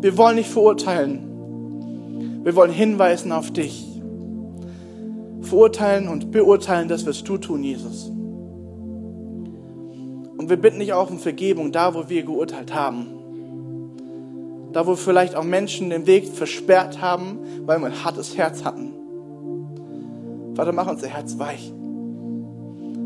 Wir 0.00 0.16
wollen 0.16 0.36
nicht 0.36 0.50
verurteilen. 0.50 2.40
Wir 2.44 2.54
wollen 2.54 2.72
hinweisen 2.72 3.32
auf 3.32 3.50
dich. 3.50 3.86
Verurteilen 5.42 6.08
und 6.08 6.30
beurteilen, 6.30 6.88
das 6.88 7.04
wirst 7.06 7.28
du 7.28 7.38
tun, 7.38 7.64
Jesus. 7.64 8.12
Und 10.40 10.48
wir 10.48 10.56
bitten 10.56 10.78
dich 10.78 10.94
auch 10.94 11.10
um 11.10 11.18
Vergebung, 11.18 11.70
da 11.70 11.92
wo 11.94 12.08
wir 12.08 12.22
geurteilt 12.22 12.72
haben. 12.72 13.08
Da 14.72 14.86
wo 14.86 14.96
vielleicht 14.96 15.34
auch 15.34 15.44
Menschen 15.44 15.90
den 15.90 16.06
Weg 16.06 16.28
versperrt 16.28 17.02
haben, 17.02 17.40
weil 17.66 17.78
wir 17.78 17.88
ein 17.88 18.04
hartes 18.04 18.38
Herz 18.38 18.64
hatten. 18.64 18.94
Vater, 20.54 20.72
mach 20.72 20.90
unser 20.90 21.08
Herz 21.08 21.38
weich. 21.38 21.70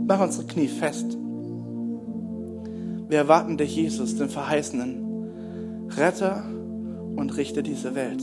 Mach 0.06 0.20
unsere 0.20 0.46
Knie 0.46 0.68
fest. 0.68 1.18
Wir 3.08 3.18
erwarten 3.18 3.56
dich, 3.56 3.74
Jesus, 3.74 4.16
den 4.16 4.28
verheißenen 4.28 5.88
Retter 5.90 6.44
und 7.16 7.36
Richter 7.36 7.62
dieser 7.62 7.96
Welt. 7.96 8.22